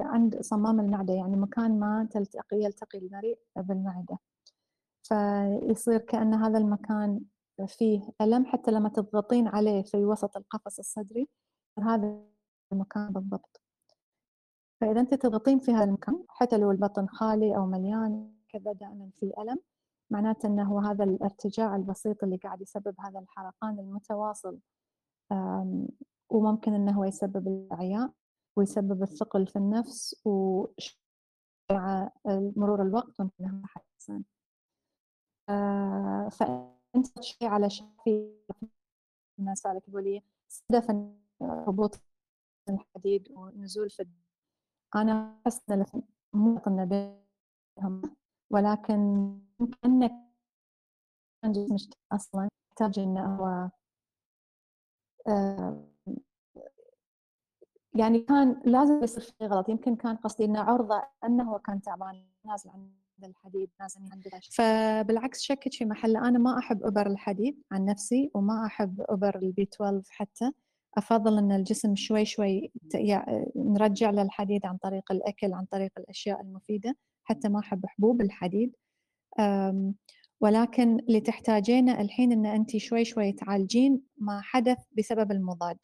عند 0.05 0.41
صمام 0.41 0.80
المعدة 0.80 1.13
يعني 1.13 1.36
مكان 1.36 1.80
ما 1.80 2.07
تلتقي 2.11 2.57
يلتقي 2.57 2.97
المريء 2.97 3.39
بالمعدة. 3.55 4.17
فيصير 5.03 5.97
كأن 5.97 6.34
هذا 6.34 6.57
المكان 6.57 7.21
فيه 7.67 8.09
ألم 8.21 8.45
حتى 8.45 8.71
لما 8.71 8.89
تضغطين 8.89 9.47
عليه 9.47 9.84
في 9.84 10.05
وسط 10.05 10.38
القفص 10.38 10.80
الصدري 10.80 11.28
هذا 11.80 12.19
المكان 12.71 13.09
بالضبط. 13.13 13.61
فإذا 14.82 14.99
أنت 14.99 15.13
تضغطين 15.13 15.59
في 15.59 15.71
هذا 15.71 15.84
المكان 15.84 16.23
حتى 16.30 16.57
لو 16.57 16.71
البطن 16.71 17.07
خالي 17.07 17.55
أو 17.55 17.65
مليان 17.65 18.32
كذا 18.49 18.71
دائما 18.71 19.09
في 19.13 19.34
ألم 19.38 19.59
معناته 20.09 20.47
أنه 20.47 20.91
هذا 20.91 21.03
الارتجاع 21.03 21.76
البسيط 21.76 22.23
اللي 22.23 22.38
قاعد 22.38 22.61
يسبب 22.61 22.95
هذا 22.99 23.19
الحرقان 23.19 23.80
المتواصل 23.80 24.59
وممكن 26.30 26.73
أنه 26.73 27.07
يسبب 27.07 27.47
الإعياء 27.47 28.11
ويسبب 28.55 29.03
الثقل 29.03 29.47
في 29.47 29.55
النفس 29.55 30.21
ومع 30.26 32.11
مرور 32.55 32.82
الوقت 32.82 33.19
أنه 33.19 33.61
يحسن 33.65 34.23
آه، 35.49 36.30
فأنت 36.32 37.21
شيء 37.23 37.47
على 37.47 37.69
شيء 37.69 38.39
الناس 39.39 39.65
على 39.65 39.80
تقولي 39.80 40.23
هدف 40.71 40.91
هبوط 41.41 41.99
الحديد 42.69 43.32
ونزول 43.32 43.89
في 43.89 44.07
أنا 44.95 45.39
أحس 45.47 45.69
أن 45.69 45.86
مو 46.34 46.61
بينهم 46.65 48.01
ولكن 48.49 48.99
يمكن 49.59 50.09
جسمك 51.45 51.97
أصلا 52.11 52.49
يحتاج 52.71 52.99
إنه 52.99 53.36
هو 53.36 53.69
آه، 55.28 55.95
يعني 57.96 58.20
كان 58.20 58.62
لازم 58.66 59.04
يصير 59.04 59.24
في 59.24 59.46
غلط. 59.46 59.70
يمكن 59.70 59.96
كان 59.96 60.16
قصدي 60.16 60.46
إنه 60.46 60.60
عرضة 60.60 61.04
أنه 61.24 61.52
هو 61.52 61.60
كان 61.60 61.82
تعبان 61.82 62.26
نازل 62.46 62.70
عند 62.70 62.89
الحديد 63.24 63.70
نازل 63.82 64.00
عند 64.12 64.28
فبالعكس 64.52 65.41
شكت 65.41 65.74
في 65.74 65.86
محل. 65.86 66.18
أنا 66.18 66.39
ما 66.39 66.60
أحب 66.60 66.84
أبر 66.84 67.08
الحديد 67.08 67.62
عن 67.72 67.86
نفسي 67.86 68.32
وما 68.34 68.66
أحب 68.66 69.02
أبر 69.10 69.36
البي 69.36 69.64
12 69.64 70.02
حتى. 70.10 70.52
أفضل 70.98 71.38
إن 71.38 71.52
الجسم 71.52 71.96
شوي 71.96 72.26
شوي 72.26 72.72
نرجع 73.56 74.10
له 74.10 74.22
الحديد 74.22 74.66
عن 74.66 74.78
طريق 74.78 75.12
الأكل 75.12 75.54
عن 75.54 75.66
طريق 75.66 75.91
الأشياء 75.98 76.41
المفيدة. 76.41 76.96
حتى 77.24 77.50
ما 77.50 77.60
أحب 77.60 77.86
حبوب 77.86 78.22
الحديد. 78.22 78.76
ولكن 80.41 81.00
اللي 81.00 81.22
تحتاجينه 81.22 82.02
الحين 82.02 82.32
إن 82.32 82.46
انت 82.46 82.78
شوي 82.78 83.06
شوي 83.06 83.32
تعالجين 83.32 84.02
ما 84.18 84.41
حدث 84.41 84.78
بسبب 84.98 85.32
المضاد. 85.32 85.78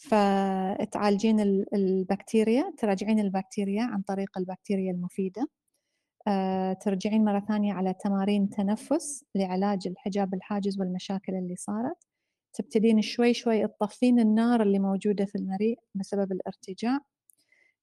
فتعالجين 0.00 1.40
البكتيريا 1.74 2.72
تراجعين 2.78 3.18
البكتيريا 3.20 3.82
عن 3.82 4.02
طريق 4.02 4.38
البكتيريا 4.38 4.92
المفيدة. 4.92 5.46
آه، 6.28 6.72
ترجعين 6.72 7.24
مرة 7.24 7.40
ثانية 7.40 7.72
على 7.72 7.94
تمارين 7.94 8.50
تنفس 8.50 9.24
لعلاج 9.34 9.86
الحجاب 9.86 10.34
الحاجز 10.34 10.80
والمشاكل 10.80 11.34
اللي 11.34 11.56
صارت. 11.56 12.06
تبتدين 12.54 13.02
شوي 13.02 13.34
شوي 13.34 13.66
تطفين 13.66 14.20
النار 14.20 14.62
اللي 14.62 14.78
موجودة 14.78 15.24
في 15.24 15.38
المريء 15.38 15.78
بسبب 15.94 16.32
الارتجاع. 16.32 16.98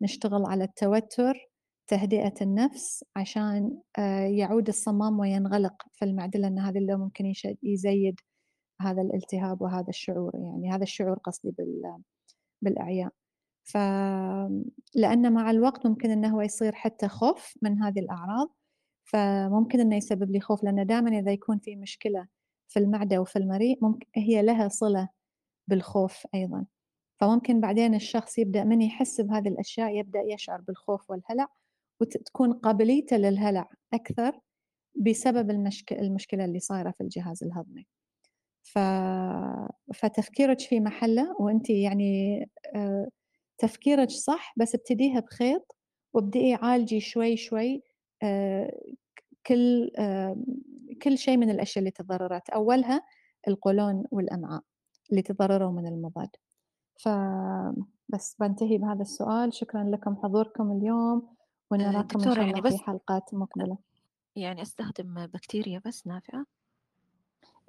نشتغل 0.01 0.45
على 0.45 0.63
التوتر 0.63 1.49
تهدئة 1.87 2.33
النفس 2.41 3.03
عشان 3.15 3.77
آه، 3.99 4.19
يعود 4.27 4.67
الصمام 4.67 5.19
وينغلق 5.19 5.83
في 5.93 6.05
المعدة 6.05 6.39
لأن 6.39 6.59
هذا 6.59 6.79
اللي 6.79 6.95
ممكن 6.95 7.33
يزيد 7.63 8.19
هذا 8.81 9.01
الالتهاب 9.01 9.61
وهذا 9.61 9.89
الشعور 9.89 10.31
يعني 10.35 10.71
هذا 10.71 10.83
الشعور 10.83 11.17
قصدي 11.17 11.55
بالأعياء. 12.61 13.11
ف 13.63 13.77
لأن 14.95 15.33
مع 15.33 15.51
الوقت 15.51 15.87
ممكن 15.87 16.11
أنه 16.11 16.43
يصير 16.43 16.75
حتى 16.75 17.07
خوف 17.07 17.53
من 17.61 17.83
هذه 17.83 17.99
الأعراض 17.99 18.49
فممكن 19.03 19.79
أنه 19.79 19.95
يسبب 19.95 20.31
لي 20.31 20.39
خوف 20.39 20.63
لأن 20.63 20.85
دائما 20.85 21.19
إذا 21.19 21.31
يكون 21.31 21.59
في 21.59 21.75
مشكلة 21.75 22.27
في 22.67 22.79
المعدة 22.79 23.21
وفي 23.21 23.39
المريء 23.39 23.79
ممكن 23.81 24.07
هي 24.15 24.41
لها 24.41 24.67
صلة 24.67 25.09
بالخوف 25.67 26.27
أيضا. 26.35 26.65
فممكن 27.19 27.61
بعدين 27.61 27.95
الشخص 27.95 28.37
يبدأ 28.37 28.63
من 28.63 28.81
يحس 28.81 29.21
بهذه 29.21 29.47
الأشياء 29.47 29.99
يبدأ 29.99 30.21
يشعر 30.21 30.61
بالخوف 30.61 31.09
والهلع 31.11 31.47
وتكون 32.01 32.53
قابليته 32.53 33.17
للهلع 33.17 33.69
أكثر 33.93 34.39
بسبب 34.95 35.51
المشكلة 35.91 36.45
اللي 36.45 36.59
صايرة 36.59 36.91
في 36.91 37.01
الجهاز 37.01 37.43
الهضمي. 37.43 37.87
ف... 38.73 38.79
فتفكيرك 39.93 40.59
في 40.59 40.79
محلة 40.79 41.35
وانت 41.39 41.69
يعني 41.69 42.41
آه، 42.75 43.07
تفكيرك 43.57 44.09
صح 44.09 44.53
بس 44.57 44.75
ابتديها 44.75 45.19
بخيط 45.19 45.75
وابدئي 46.13 46.53
عالجي 46.53 46.99
شوي 46.99 47.37
شوي 47.37 47.83
آه، 48.23 48.79
كل 49.47 49.91
آه، 49.97 50.37
كل 51.01 51.17
شيء 51.17 51.37
من 51.37 51.49
الأشياء 51.49 51.79
اللي 51.79 51.91
تضررت. 51.91 52.49
أولها 52.49 53.01
القولون 53.47 54.03
والأمعاء 54.11 54.61
اللي 55.11 55.21
تضرروا 55.21 55.71
من 55.71 55.87
المضاد. 55.87 56.29
فبس 56.99 58.35
بنتهي 58.39 58.77
بهذا 58.77 59.01
السؤال. 59.01 59.53
شكرا 59.53 59.83
لكم 59.83 60.15
حضوركم 60.15 60.71
اليوم 60.71 61.35
ونراكم 61.71 62.19
إن 62.19 62.25
شاء 62.25 62.37
يعني 62.37 62.51
الله 62.51 62.63
يعني 62.65 62.77
في 62.77 62.83
حلقات 62.83 63.33
مقبلة. 63.33 63.77
يعني 64.35 64.61
أستخدم 64.61 65.25
بكتيريا 65.25 65.81
بس 65.85 66.07
نافعة. 66.07 66.45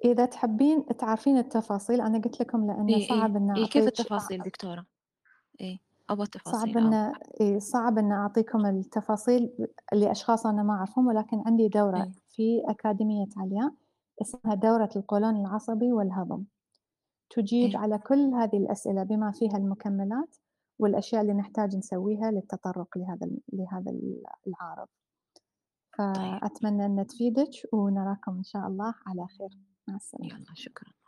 إذا 0.04 0.24
تحبين 0.24 0.86
تعرفين 0.86 1.38
التفاصيل 1.38 2.00
أنا 2.00 2.18
قلت 2.18 2.40
لكم 2.40 2.66
لأنه 2.66 2.88
إيه 2.88 3.08
صعب 3.08 3.36
إيه 3.36 3.42
إن 3.42 3.50
إيه 3.50 3.66
كيف 3.66 3.86
التفاصيل 3.86 4.42
دكتورة؟ 4.42 4.86
إيه 5.60 5.78
أبغى 6.10 6.24
التفاصيل 6.24 6.74
صعب 6.74 6.76
إن 6.76 7.12
إيه 7.40 7.58
صعب 7.58 7.98
إن 7.98 8.12
أعطيكم 8.12 8.66
التفاصيل 8.66 9.50
لأشخاص 9.92 10.46
أنا 10.46 10.62
ما 10.62 10.74
أعرفهم 10.74 11.06
ولكن 11.06 11.42
عندي 11.46 11.68
دورة 11.68 12.02
إيه؟ 12.02 12.12
في 12.28 12.62
أكاديمية 12.68 13.28
عليا 13.36 13.72
اسمها 14.22 14.54
دورة 14.54 14.90
القولون 14.96 15.36
العصبي 15.36 15.92
والهضم 15.92 16.44
تجيب 17.30 17.70
إيه؟ 17.70 17.78
على 17.78 17.98
كل 17.98 18.34
هذه 18.34 18.56
الأسئلة 18.56 19.02
بما 19.02 19.32
فيها 19.32 19.56
المكملات 19.56 20.36
والأشياء 20.78 21.22
اللي 21.22 21.32
نحتاج 21.32 21.76
نسويها 21.76 22.30
للتطرق 22.30 22.98
لهذا 22.98 23.30
لهذا 23.52 23.92
العارض 24.46 24.88
طيب. 25.98 26.14
فأتمنى 26.16 26.86
أن 26.86 27.06
تفيدك 27.06 27.50
ونراكم 27.72 28.36
إن 28.36 28.42
شاء 28.42 28.66
الله 28.66 28.94
على 29.06 29.26
خير 29.26 29.58
مع 29.88 29.96
السلامة 29.96 30.34
يلا 30.34 30.54
شكرا 30.54 30.88
مع 31.06 31.07